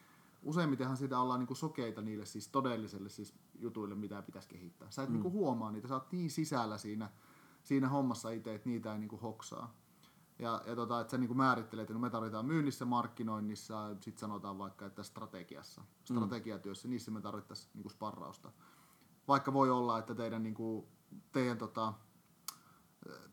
useimmitenhan 0.43 0.97
sitä 0.97 1.21
ollaan 1.21 1.41
niinku 1.41 1.55
sokeita 1.55 2.03
niille 2.03 2.27
siis 2.27 2.49
todelliselle 2.49 3.09
siis 3.09 3.35
jutuille, 3.59 3.95
mitä 3.95 4.23
pitäisi 4.23 4.49
kehittää. 4.49 4.91
Sä 4.91 5.03
et 5.03 5.09
mm. 5.09 5.13
niinku 5.13 5.31
huomaa 5.31 5.73
niitä, 5.73 5.89
sä 5.89 5.95
oot 5.95 6.13
niin 6.13 6.31
sisällä 6.31 6.79
siinä, 6.79 7.11
siinä 7.63 7.89
hommassa 7.89 8.31
itse, 8.31 8.55
että 8.55 8.69
niitä 8.69 8.93
ei 8.93 8.99
niinku 8.99 9.17
hoksaa. 9.17 9.75
Ja, 10.39 10.63
ja 10.67 10.77
tota, 10.77 11.01
että 11.01 11.11
sä 11.11 11.19
niinku 11.19 11.35
määrittelet, 11.35 11.83
että 11.83 11.95
no 11.95 12.01
me 12.01 12.11
tarvitaan 12.11 12.47
myynnissä, 12.47 12.85
markkinoinnissa, 12.85 13.89
sitten 14.01 14.21
sanotaan 14.21 14.59
vaikka, 14.59 14.87
että 14.87 15.03
strategiassa, 15.03 15.83
strategiatyössä, 16.05 16.89
mm. 16.89 16.91
niissä 16.91 17.11
me 17.11 17.21
tarvittaisiin 17.21 17.71
niinku 17.75 17.89
sparrausta. 17.89 18.53
Vaikka 19.29 19.53
voi 19.53 19.71
olla, 19.71 19.99
että 19.99 20.15
teidän, 20.15 20.43
niinku, 20.43 20.89
teidän 21.33 21.59
tota, 21.59 21.95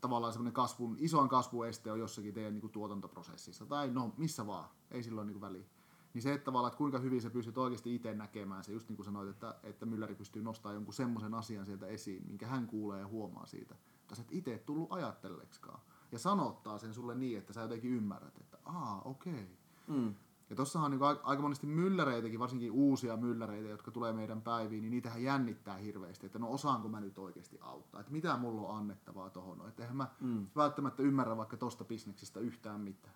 tavallaan 0.01 0.33
semmoinen 0.33 0.53
kasvun, 0.53 0.95
isoin 0.99 1.29
kasvueste 1.29 1.91
on 1.91 1.99
jossakin 1.99 2.33
teidän 2.33 2.53
niinku 2.53 2.69
tuotantoprosessissa, 2.69 3.65
tai 3.65 3.89
no 3.91 4.13
missä 4.17 4.47
vaan, 4.47 4.69
ei 4.91 5.03
silloin 5.03 5.27
niinku 5.27 5.41
väliä. 5.41 5.65
Niin 6.13 6.21
se, 6.21 6.33
että 6.33 6.45
tavallaan, 6.45 6.69
että 6.69 6.77
kuinka 6.77 6.99
hyvin 6.99 7.21
sä 7.21 7.29
pystyt 7.29 7.57
oikeasti 7.57 7.95
itse 7.95 8.13
näkemään 8.13 8.63
se, 8.63 8.71
just 8.71 8.89
niin 8.89 8.95
kuin 8.95 9.05
sanoit, 9.05 9.29
että, 9.29 9.55
että 9.63 9.85
Mylläri 9.85 10.15
pystyy 10.15 10.41
nostamaan 10.41 10.75
jonkun 10.75 10.93
semmoisen 10.93 11.33
asian 11.33 11.65
sieltä 11.65 11.87
esiin, 11.87 12.27
minkä 12.27 12.47
hän 12.47 12.67
kuulee 12.67 12.99
ja 12.99 13.07
huomaa 13.07 13.45
siitä. 13.45 13.75
Mutta 13.99 14.15
sä 14.15 14.21
et 14.21 14.31
itse 14.31 14.57
tullut 14.57 14.91
ajatelleeksikaan. 14.91 15.79
Ja 16.11 16.19
sanottaa 16.19 16.77
sen 16.77 16.93
sulle 16.93 17.15
niin, 17.15 17.37
että 17.37 17.53
sä 17.53 17.61
jotenkin 17.61 17.91
ymmärrät, 17.91 18.37
että 18.37 18.57
aa, 18.65 19.01
okei. 19.05 19.33
Okay. 19.33 19.97
Mm. 19.97 20.15
Ja 20.49 20.55
tossahan 20.55 20.93
on 20.93 20.99
niin 20.99 21.19
aika 21.23 21.41
monesti 21.41 21.67
mylläreitäkin, 21.67 22.39
varsinkin 22.39 22.71
uusia 22.71 23.17
mylläreitä, 23.17 23.69
jotka 23.69 23.91
tulee 23.91 24.13
meidän 24.13 24.41
päiviin, 24.41 24.81
niin 24.81 24.91
niitähän 24.91 25.23
jännittää 25.23 25.77
hirveästi, 25.77 26.25
että 26.25 26.39
no 26.39 26.51
osaanko 26.51 26.89
mä 26.89 26.99
nyt 26.99 27.17
oikeasti 27.17 27.57
auttaa, 27.61 28.01
että 28.01 28.11
mitä 28.11 28.37
mulla 28.37 28.67
on 28.67 28.77
annettavaa 28.77 29.29
tohon, 29.29 29.67
että 29.67 29.83
eihän 29.83 29.97
mä 29.97 30.07
mm. 30.21 30.47
välttämättä 30.55 31.03
ymmärrä 31.03 31.37
vaikka 31.37 31.57
tosta 31.57 31.83
bisneksestä 31.83 32.39
yhtään 32.39 32.81
mitään 32.81 33.15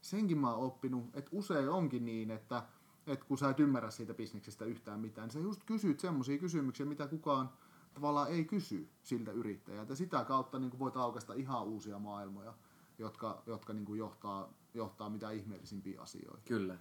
senkin 0.00 0.38
mä 0.38 0.54
oon 0.54 0.66
oppinut, 0.66 1.16
että 1.16 1.30
usein 1.32 1.68
onkin 1.68 2.04
niin, 2.04 2.30
että, 2.30 2.62
että 3.06 3.26
kun 3.26 3.38
sä 3.38 3.50
et 3.50 3.60
ymmärrä 3.60 3.90
siitä 3.90 4.14
bisneksestä 4.14 4.64
yhtään 4.64 5.00
mitään, 5.00 5.26
niin 5.26 5.32
sä 5.32 5.40
just 5.40 5.64
kysyt 5.64 6.00
semmoisia 6.00 6.38
kysymyksiä, 6.38 6.86
mitä 6.86 7.06
kukaan 7.06 7.50
tavallaan 7.94 8.30
ei 8.30 8.44
kysy 8.44 8.88
siltä 9.02 9.32
yrittäjältä. 9.32 9.94
Sitä 9.94 10.24
kautta 10.24 10.58
niin 10.58 10.78
voit 10.78 10.96
aukaista 10.96 11.34
ihan 11.34 11.64
uusia 11.64 11.98
maailmoja, 11.98 12.54
jotka, 12.98 13.42
jotka 13.46 13.72
niin 13.72 13.96
johtaa, 13.96 14.52
johtaa 14.74 15.10
mitä 15.10 15.30
ihmeellisimpiä 15.30 16.00
asioita. 16.00 16.42
Kyllä. 16.48 16.78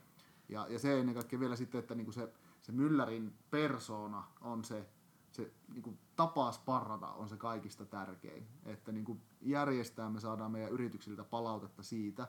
Ja, 0.49 0.67
ja 0.69 0.79
se 0.79 0.99
ennen 0.99 1.15
kaikkea 1.15 1.39
vielä 1.39 1.55
sitten, 1.55 1.79
että 1.79 1.95
niin 1.95 2.13
se, 2.13 2.33
se 2.61 2.71
myllärin 2.71 3.33
persona 3.51 4.23
on 4.41 4.63
se, 4.63 4.89
se 5.31 5.51
niin 5.73 5.83
kuin 5.83 5.99
tapa 6.15 6.51
sparrata 6.51 7.07
on 7.07 7.29
se 7.29 7.37
kaikista 7.37 7.85
tärkein. 7.85 8.47
Että 8.65 8.91
niin 8.91 9.05
kuin 9.05 9.21
järjestää 9.41 10.09
me 10.09 10.19
saadaan 10.19 10.51
meidän 10.51 10.71
yrityksiltä 10.71 11.23
palautetta 11.23 11.83
siitä, 11.83 12.27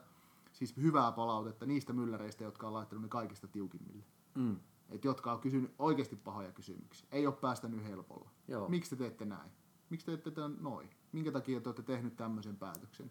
siis 0.53 0.77
hyvää 0.77 1.13
palautetta 1.13 1.67
niistä 1.67 1.93
mylläreistä, 1.93 2.45
jotka 2.45 2.67
on 2.67 2.73
laittanut 2.73 3.03
ne 3.03 3.09
kaikista 3.09 3.49
tiukimmille. 3.49 4.05
Mm. 4.35 4.57
Et 4.91 5.05
jotka 5.05 5.33
on 5.33 5.41
kysynyt 5.41 5.75
oikeasti 5.79 6.17
pahoja 6.17 6.53
kysymyksiä. 6.53 7.09
Ei 7.13 7.27
ole 7.27 7.35
päästänyt 7.35 7.85
helpolla. 7.85 8.31
Joo. 8.49 8.69
Miksi 8.69 8.91
te 8.91 8.97
teette 8.97 9.25
näin? 9.25 9.51
Miksi 9.91 10.07
te 10.07 10.17
teette 10.17 10.41
noin? 10.61 10.91
Minkä 11.13 11.33
takia 11.33 11.61
te 11.61 11.69
olette 11.69 11.83
tehnyt 11.83 12.17
tämmöisen 12.17 12.57
päätöksen? 12.57 13.11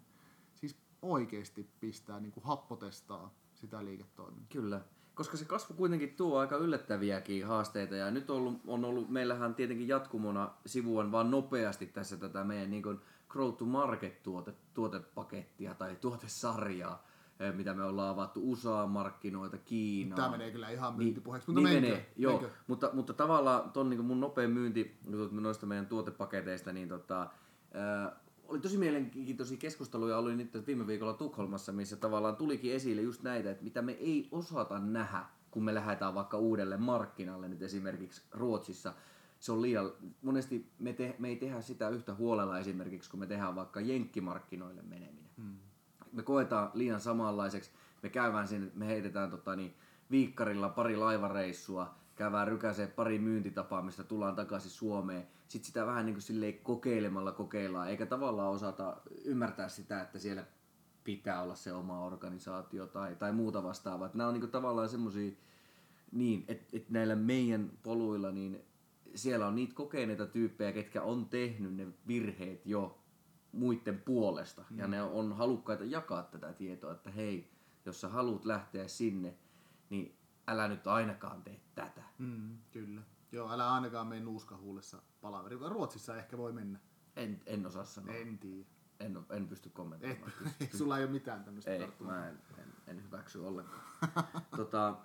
Oikeasti 1.01 1.69
pistää, 1.79 2.19
niin 2.19 2.31
kuin 2.31 2.43
happotestaa 2.43 3.33
sitä 3.53 3.85
liiketoimintaa. 3.85 4.61
Kyllä. 4.61 4.81
Koska 5.15 5.37
se 5.37 5.45
kasvu 5.45 5.75
kuitenkin 5.75 6.15
tuo 6.15 6.39
aika 6.39 6.57
yllättäviäkin 6.57 7.45
haasteita. 7.45 7.95
Ja 7.95 8.11
nyt 8.11 8.29
on 8.29 8.37
ollut, 8.37 8.61
on 8.67 8.85
ollut 8.85 9.09
meillähän 9.09 9.55
tietenkin 9.55 9.87
jatkumona 9.87 10.53
sivuan 10.65 11.11
vaan 11.11 11.31
nopeasti 11.31 11.85
tässä 11.85 12.17
tätä 12.17 12.43
meidän 12.43 12.69
niin 12.69 12.83
Grow 13.29 13.53
to 13.53 13.65
Market 13.65 14.23
tuote, 14.23 14.53
tuotepakettia 14.73 15.73
tai 15.73 15.95
tuotesarjaa 15.95 17.03
Eh, 17.39 17.53
mitä 17.53 17.73
me 17.73 17.83
ollaan 17.83 18.09
avattu 18.09 18.51
USA-markkinoita, 18.51 19.57
Kiinaa. 19.57 20.15
Tämä 20.15 20.29
menee 20.29 20.51
kyllä 20.51 20.69
ihan 20.69 20.93
niin, 20.93 21.03
myyntipuheeksi, 21.03 21.51
mutta 21.51 21.69
niin 21.69 21.83
menee, 21.83 22.11
joo. 22.15 22.31
Menkö? 22.31 22.49
Mutta, 22.67 22.89
mutta 22.93 23.13
tavallaan 23.13 23.71
ton 23.71 23.89
niin 23.89 24.05
mun 24.05 24.19
nopea 24.19 24.47
myynti 24.47 24.99
noista 25.31 25.65
meidän 25.65 25.87
tuotepaketeista, 25.87 26.73
niin 26.73 26.89
tota, 26.89 27.21
äh, 27.21 28.11
oli 28.49 28.59
tosi 28.59 28.77
mielenkiintoisia 28.77 29.57
keskusteluja, 29.57 30.17
oli 30.17 30.35
nyt 30.35 30.67
viime 30.67 30.87
viikolla 30.87 31.13
Tukholmassa, 31.13 31.71
missä 31.71 31.95
tavallaan 31.95 32.35
tulikin 32.35 32.73
esille 32.73 33.01
just 33.01 33.23
näitä, 33.23 33.51
että 33.51 33.63
mitä 33.63 33.81
me 33.81 33.91
ei 33.91 34.27
osata 34.31 34.79
nähdä, 34.79 35.25
kun 35.51 35.63
me 35.63 35.73
lähdetään 35.75 36.15
vaikka 36.15 36.37
uudelle 36.37 36.77
markkinalle, 36.77 37.47
nyt 37.47 37.61
esimerkiksi 37.61 38.21
Ruotsissa. 38.31 38.93
Se 39.39 39.51
on 39.51 39.61
liian, 39.61 39.91
monesti 40.21 40.71
me, 40.79 40.93
te, 40.93 41.15
me 41.19 41.27
ei 41.27 41.35
tehdä 41.35 41.61
sitä 41.61 41.89
yhtä 41.89 42.13
huolella 42.13 42.59
esimerkiksi, 42.59 43.09
kun 43.09 43.19
me 43.19 43.27
tehdään 43.27 43.55
vaikka 43.55 43.81
jenkkimarkkinoille 43.81 44.81
meneminen. 44.81 45.31
Hmm 45.37 45.55
me 46.11 46.23
koetaan 46.23 46.71
liian 46.73 47.01
samanlaiseksi. 47.01 47.71
Me 48.03 48.09
käydään 48.09 48.47
sinne, 48.47 48.71
me 48.75 48.87
heitetään 48.87 49.31
tota, 49.31 49.55
niin, 49.55 49.75
viikkarilla 50.11 50.69
pari 50.69 50.95
laivareissua, 50.95 51.95
käydään 52.19 52.47
rykäsee 52.47 52.87
pari 52.87 53.19
myyntitapaamista, 53.19 54.03
tullaan 54.03 54.35
takaisin 54.35 54.71
Suomeen. 54.71 55.27
Sitten 55.47 55.67
sitä 55.67 55.85
vähän 55.85 56.05
niin 56.05 56.15
kuin 56.15 56.59
kokeilemalla 56.63 57.31
kokeillaan, 57.31 57.89
eikä 57.89 58.05
tavallaan 58.05 58.51
osata 58.51 58.97
ymmärtää 59.25 59.69
sitä, 59.69 60.01
että 60.01 60.19
siellä 60.19 60.43
pitää 61.03 61.41
olla 61.41 61.55
se 61.55 61.73
oma 61.73 62.05
organisaatio 62.05 62.87
tai, 62.87 63.15
tai 63.15 63.33
muuta 63.33 63.63
vastaavaa. 63.63 64.09
Nämä 64.13 64.27
on 64.27 64.33
niin 64.33 64.41
kuin 64.41 64.51
tavallaan 64.51 64.89
semmoisia, 64.89 65.31
niin, 66.11 66.45
että 66.47 66.77
et 66.77 66.89
näillä 66.89 67.15
meidän 67.15 67.71
poluilla, 67.83 68.31
niin 68.31 68.65
siellä 69.15 69.47
on 69.47 69.55
niitä 69.55 69.73
kokeneita 69.73 70.25
tyyppejä, 70.25 70.71
ketkä 70.71 71.01
on 71.01 71.25
tehnyt 71.25 71.75
ne 71.75 71.87
virheet 72.07 72.65
jo 72.65 72.99
muiden 73.51 74.01
puolesta. 74.01 74.63
Mm. 74.69 74.79
Ja 74.79 74.87
ne 74.87 75.01
on 75.01 75.33
halukkaita 75.33 75.83
jakaa 75.83 76.23
tätä 76.23 76.53
tietoa, 76.53 76.91
että 76.91 77.11
hei, 77.11 77.51
jos 77.85 78.01
sä 78.01 78.09
haluat 78.09 78.45
lähteä 78.45 78.87
sinne, 78.87 79.37
niin 79.89 80.15
älä 80.47 80.67
nyt 80.67 80.87
ainakaan 80.87 81.43
tee 81.43 81.59
tätä. 81.75 82.08
Joo, 83.49 83.53
älä 83.53 83.73
ainakaan 83.73 84.07
mene 84.07 84.21
nuuskahuulessa 84.21 85.01
palaveri. 85.21 85.57
Ruotsissa 85.69 86.17
ehkä 86.17 86.37
voi 86.37 86.51
mennä. 86.51 86.79
En, 87.15 87.41
en 87.45 87.65
osaa 87.65 87.85
sanoa. 87.85 88.15
En 88.15 88.37
tiedä. 88.37 88.65
En, 88.99 89.25
en 89.29 89.47
pysty 89.47 89.69
kommentoimaan. 89.69 90.31
Et, 90.59 90.73
sulla 90.77 90.97
ei 90.97 91.03
ole 91.03 91.11
mitään 91.11 91.43
tämmöistä 91.43 91.71
Ei, 91.71 91.87
mä 91.99 92.27
en, 92.27 92.39
en, 92.57 92.73
en 92.87 93.03
hyväksy 93.03 93.39
ollenkaan. 93.39 93.81
tota, 94.57 94.97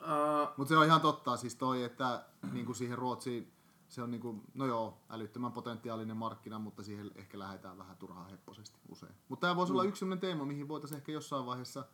uh, 0.00 0.48
Mutta 0.56 0.68
se 0.68 0.78
on 0.78 0.86
ihan 0.86 1.00
totta, 1.00 1.36
siis 1.36 1.56
toi, 1.56 1.82
että 1.82 2.24
niin 2.52 2.66
kuin 2.66 2.76
siihen 2.76 2.98
Ruotsiin 2.98 3.52
se 3.88 4.02
on 4.02 4.10
niinku, 4.10 4.42
no 4.54 4.66
joo, 4.66 4.98
älyttömän 5.10 5.52
potentiaalinen 5.52 6.16
markkina, 6.16 6.58
mutta 6.58 6.82
siihen 6.82 7.10
ehkä 7.14 7.38
lähdetään 7.38 7.78
vähän 7.78 7.96
turhaan 7.96 8.30
hepposesti 8.30 8.80
usein. 8.88 9.14
Mutta 9.28 9.46
tämä 9.46 9.56
voisi 9.56 9.72
mm. 9.72 9.76
olla 9.76 9.88
yksi 9.88 9.98
sellainen 9.98 10.20
teema, 10.20 10.44
mihin 10.44 10.68
voitaisiin 10.68 10.96
ehkä 10.98 11.12
jossain 11.12 11.46
vaiheessa 11.46 11.84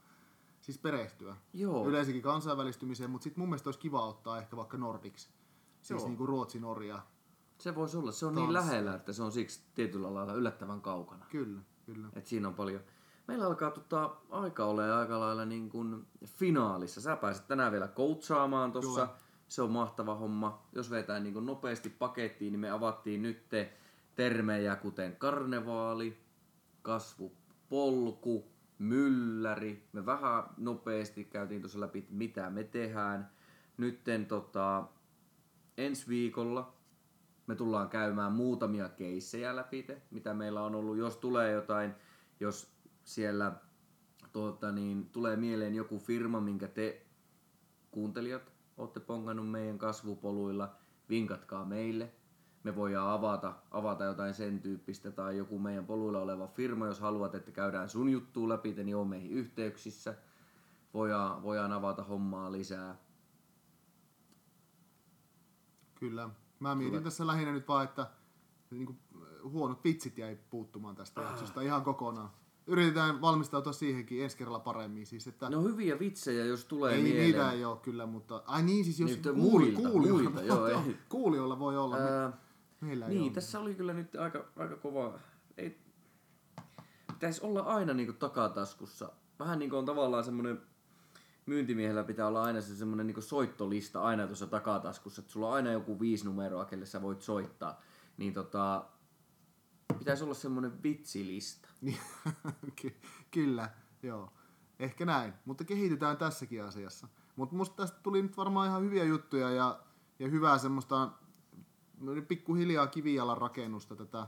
siis 0.61 0.79
perehtyä. 0.79 1.37
Joo. 1.53 1.89
Yleensäkin 1.89 2.23
kansainvälistymiseen, 2.23 3.11
mutta 3.11 3.25
sitten 3.25 3.41
mun 3.41 3.49
mielestä 3.49 3.69
olisi 3.69 3.81
kiva 3.81 4.07
ottaa 4.07 4.39
ehkä 4.39 4.57
vaikka 4.57 4.77
Nordics. 4.77 5.31
Siis 5.83 6.05
niinku 6.05 6.27
Ruotsi, 6.27 6.61
Norja. 6.61 7.03
Se 7.59 7.75
voisi 7.75 7.97
olla. 7.97 8.13
Se 8.13 8.27
on 8.27 8.35
Tanssi. 8.35 8.47
niin 8.47 8.53
lähellä, 8.53 8.95
että 8.95 9.13
se 9.13 9.23
on 9.23 9.33
siksi 9.33 9.61
tietyllä 9.75 10.15
lailla 10.15 10.35
yllättävän 10.35 10.81
kaukana. 10.81 11.27
Kyllä, 11.31 11.61
kyllä. 11.87 12.09
Et 12.13 12.27
siinä 12.27 12.49
on 12.49 12.55
paljon. 12.55 12.81
Meillä 13.29 13.47
alkaa 13.47 13.71
tota, 13.71 14.17
aika 14.31 14.65
ole 14.65 14.93
aika 14.93 15.21
lailla 15.21 15.45
niin 15.45 15.71
kuin 15.71 16.07
finaalissa. 16.27 17.01
Sä 17.01 17.17
pääset 17.17 17.49
tänään 17.49 17.73
vielä 17.73 17.89
coachaamaan 17.89 18.73
tuossa 18.73 19.09
se 19.51 19.63
on 19.63 19.71
mahtava 19.71 20.15
homma. 20.15 20.63
Jos 20.73 20.91
vetää 20.91 21.21
niin 21.21 21.47
nopeasti 21.47 21.91
pakettiin, 21.91 22.53
niin 22.53 22.61
me 22.61 22.71
avattiin 22.71 23.23
nyt 23.23 23.49
termejä 24.15 24.77
kuten 24.77 25.17
karnevaali, 25.17 26.21
kasvupolku, 26.83 28.45
mylläri. 28.81 29.89
Me 29.93 30.07
vähän 30.07 30.45
nopeasti 30.57 31.25
käytiin 31.25 31.61
tuossa 31.61 31.81
läpi, 31.81 32.07
mitä 32.11 32.51
me 32.51 32.65
tehdään. 32.65 33.31
Nytten 33.77 34.27
tota, 34.27 34.85
ensi 35.79 36.09
viikolla 36.09 36.81
me 37.51 37.55
tullaan 37.55 37.89
käymään 37.89 38.33
muutamia 38.33 38.89
keissejä 38.89 39.57
läpi, 39.57 39.87
mitä 40.11 40.35
meillä 40.35 40.63
on 40.63 40.75
ollut. 40.75 40.97
Jos 40.97 41.17
tulee 41.17 41.53
jotain, 41.53 41.95
jos 42.41 42.73
siellä 43.05 43.53
tuota, 44.33 44.73
niin, 44.73 45.09
tulee 45.13 45.37
mieleen 45.37 45.75
joku 45.75 45.99
firma, 45.99 46.41
minkä 46.41 46.69
te 46.69 47.07
kuuntelijat 47.91 48.53
olette 48.77 49.01
pongannut 49.01 49.51
meidän 49.51 49.79
kasvupoluilla, 49.79 50.77
vinkatkaa 51.09 51.65
meille. 51.65 52.13
Me 52.63 52.77
voidaan 52.77 53.11
avata, 53.11 53.53
avata 53.71 54.05
jotain 54.05 54.35
sen 54.35 54.61
tyyppistä 54.61 55.11
tai 55.11 55.37
joku 55.37 55.59
meidän 55.59 55.87
poluilla 55.87 56.19
oleva 56.21 56.47
firma, 56.47 56.87
jos 56.87 57.01
haluat, 57.01 57.35
että 57.35 57.51
käydään 57.51 57.89
sun 57.89 58.09
juttuun 58.09 58.49
läpi, 58.49 58.73
niin 58.85 58.97
on 58.97 59.09
meihin 59.09 59.31
yhteyksissä. 59.31 60.15
Voidaan, 60.95 61.43
voidaan 61.43 61.73
avata 61.73 62.03
hommaa 62.05 62.53
lisää. 62.53 62.97
Kyllä. 65.95 66.31
Mä 66.61 66.75
mietin 66.75 66.91
Kyllä. 66.93 67.05
tässä 67.05 67.27
lähinnä 67.27 67.53
nyt 67.53 67.69
vaan, 67.69 67.85
että 67.85 68.07
niin 68.71 68.87
kuin, 68.87 68.99
huonot 69.45 69.85
vitsit 69.85 70.19
jäi 70.19 70.39
puuttumaan 70.51 70.97
tästä 70.97 71.21
jaksosta 71.21 71.61
ihan 71.61 71.83
kokonaan. 71.83 72.31
yritetään 72.67 73.21
valmistautua 73.21 73.73
siihenkin 73.73 74.23
ensi 74.25 74.37
kerralla 74.37 74.59
paremmin. 74.61 75.07
Siis, 75.07 75.27
että 75.27 75.51
No 75.51 75.63
hyviä 75.63 75.99
vitsejä, 75.99 76.45
jos 76.45 76.65
tulee 76.65 76.95
ei 76.95 77.03
mieleen. 77.03 77.25
niitä 77.25 77.53
ei 77.53 77.65
ole 77.65 77.77
kyllä, 77.77 78.07
mutta... 78.07 78.43
Ai 78.47 78.63
niin, 78.63 78.85
siis 78.85 79.01
jos 79.01 79.11
kuuli, 79.23 79.37
muilta, 79.37 79.89
kuulijoilla, 79.91 80.31
muilta, 80.31 80.43
joo, 80.47 80.61
voi- 80.61 80.73
ei. 80.75 80.97
kuulijoilla 81.09 81.59
voi 81.59 81.79
olla. 81.79 81.97
Ää, 81.97 82.29
me, 82.29 82.35
meillä 82.81 83.07
ei 83.07 83.15
niin, 83.15 83.23
ole. 83.23 83.31
tässä 83.33 83.61
oli 83.61 83.75
kyllä 83.75 83.93
nyt 83.93 84.17
aika, 84.17 84.45
aika 84.57 84.77
kova... 84.77 85.19
Ei, 85.57 85.81
pitäisi 87.13 87.45
olla 87.45 87.61
aina 87.61 87.95
niinku 87.95 88.13
takataskussa. 88.13 89.13
Vähän 89.39 89.59
niin 89.59 89.71
kuin 89.71 89.79
on 89.79 89.85
tavallaan 89.85 90.25
semmoinen... 90.25 90.63
Myyntimiehellä 91.47 92.05
pitää 92.05 92.27
olla 92.27 92.43
aina 92.43 92.61
se 92.61 92.77
semmoinen 92.77 93.07
niinku 93.07 93.21
soittolista 93.21 94.03
aina 94.03 94.27
tuossa 94.27 94.47
takataskussa. 94.47 95.21
Että 95.21 95.33
sulla 95.33 95.49
on 95.49 95.55
aina 95.55 95.73
joku 95.73 96.01
viisi 96.01 96.25
numeroa, 96.25 96.65
kelle 96.65 96.87
sä 96.87 97.03
voit 97.03 97.23
soittaa. 97.23 97.81
Niin 98.17 98.35
tota... 98.35 98.85
Pitäisi 99.99 100.25
olla 100.25 100.35
semmoinen 100.35 100.83
vitsilista. 100.83 101.69
Niin, 101.81 101.99
ky- 102.83 103.01
kyllä, 103.31 103.71
joo. 104.03 104.33
Ehkä 104.79 105.05
näin, 105.05 105.33
mutta 105.45 105.65
kehitytään 105.65 106.17
tässäkin 106.17 106.65
asiassa. 106.65 107.09
Mutta 107.37 107.57
musta 107.57 107.77
tästä 107.77 107.99
tuli 108.03 108.23
nyt 108.23 108.37
varmaan 108.37 108.69
ihan 108.69 108.83
hyviä 108.83 109.05
juttuja 109.05 109.51
ja, 109.51 109.81
ja 110.19 110.29
hyvää 110.29 110.59
semmoista 110.59 111.11
pikkuhiljaa 112.29 112.87
kivijalan 112.87 113.39
rakennusta 113.39 113.97
tätä, 113.97 114.27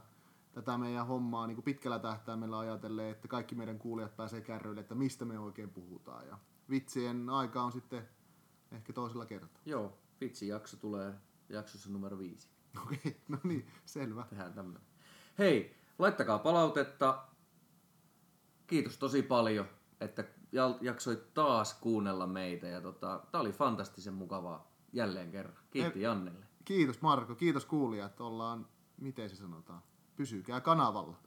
tätä 0.52 0.78
meidän 0.78 1.06
hommaa 1.06 1.46
niin 1.46 1.56
kuin 1.56 1.64
pitkällä 1.64 1.98
tähtäimellä 1.98 2.58
ajatellen, 2.58 3.10
että 3.10 3.28
kaikki 3.28 3.54
meidän 3.54 3.78
kuulijat 3.78 4.16
pääsee 4.16 4.40
kärryille, 4.40 4.80
että 4.80 4.94
mistä 4.94 5.24
me 5.24 5.38
oikein 5.38 5.70
puhutaan. 5.70 6.26
Ja 6.26 6.38
vitsien 6.70 7.28
aika 7.28 7.62
on 7.62 7.72
sitten 7.72 8.08
ehkä 8.72 8.92
toisella 8.92 9.26
kertaa. 9.26 9.62
Joo, 9.66 9.98
vitsijakso 10.20 10.76
tulee 10.76 11.14
jaksossa 11.48 11.90
numero 11.90 12.18
viisi. 12.18 12.48
Okei, 12.86 13.20
no 13.28 13.38
niin, 13.42 13.66
selvä. 13.84 14.26
Tehdään 14.30 14.54
tämmönen. 14.54 14.82
Hei, 15.38 15.76
laittakaa 15.98 16.38
palautetta. 16.38 17.24
Kiitos 18.66 18.98
tosi 18.98 19.22
paljon, 19.22 19.66
että 20.00 20.24
jaksoit 20.80 21.34
taas 21.34 21.74
kuunnella 21.74 22.26
meitä. 22.26 22.66
Ja 22.66 22.80
tota, 22.80 23.20
tää 23.32 23.40
oli 23.40 23.52
fantastisen 23.52 24.14
mukavaa 24.14 24.72
jälleen 24.92 25.30
kerran. 25.30 25.56
Kiitti 25.70 26.00
Jannelle. 26.00 26.46
Kiitos 26.64 27.02
Marko, 27.02 27.34
kiitos 27.34 27.66
kuulijat. 27.66 28.20
Ollaan, 28.20 28.66
miten 29.00 29.30
se 29.30 29.36
sanotaan, 29.36 29.82
pysykää 30.16 30.60
kanavalla. 30.60 31.16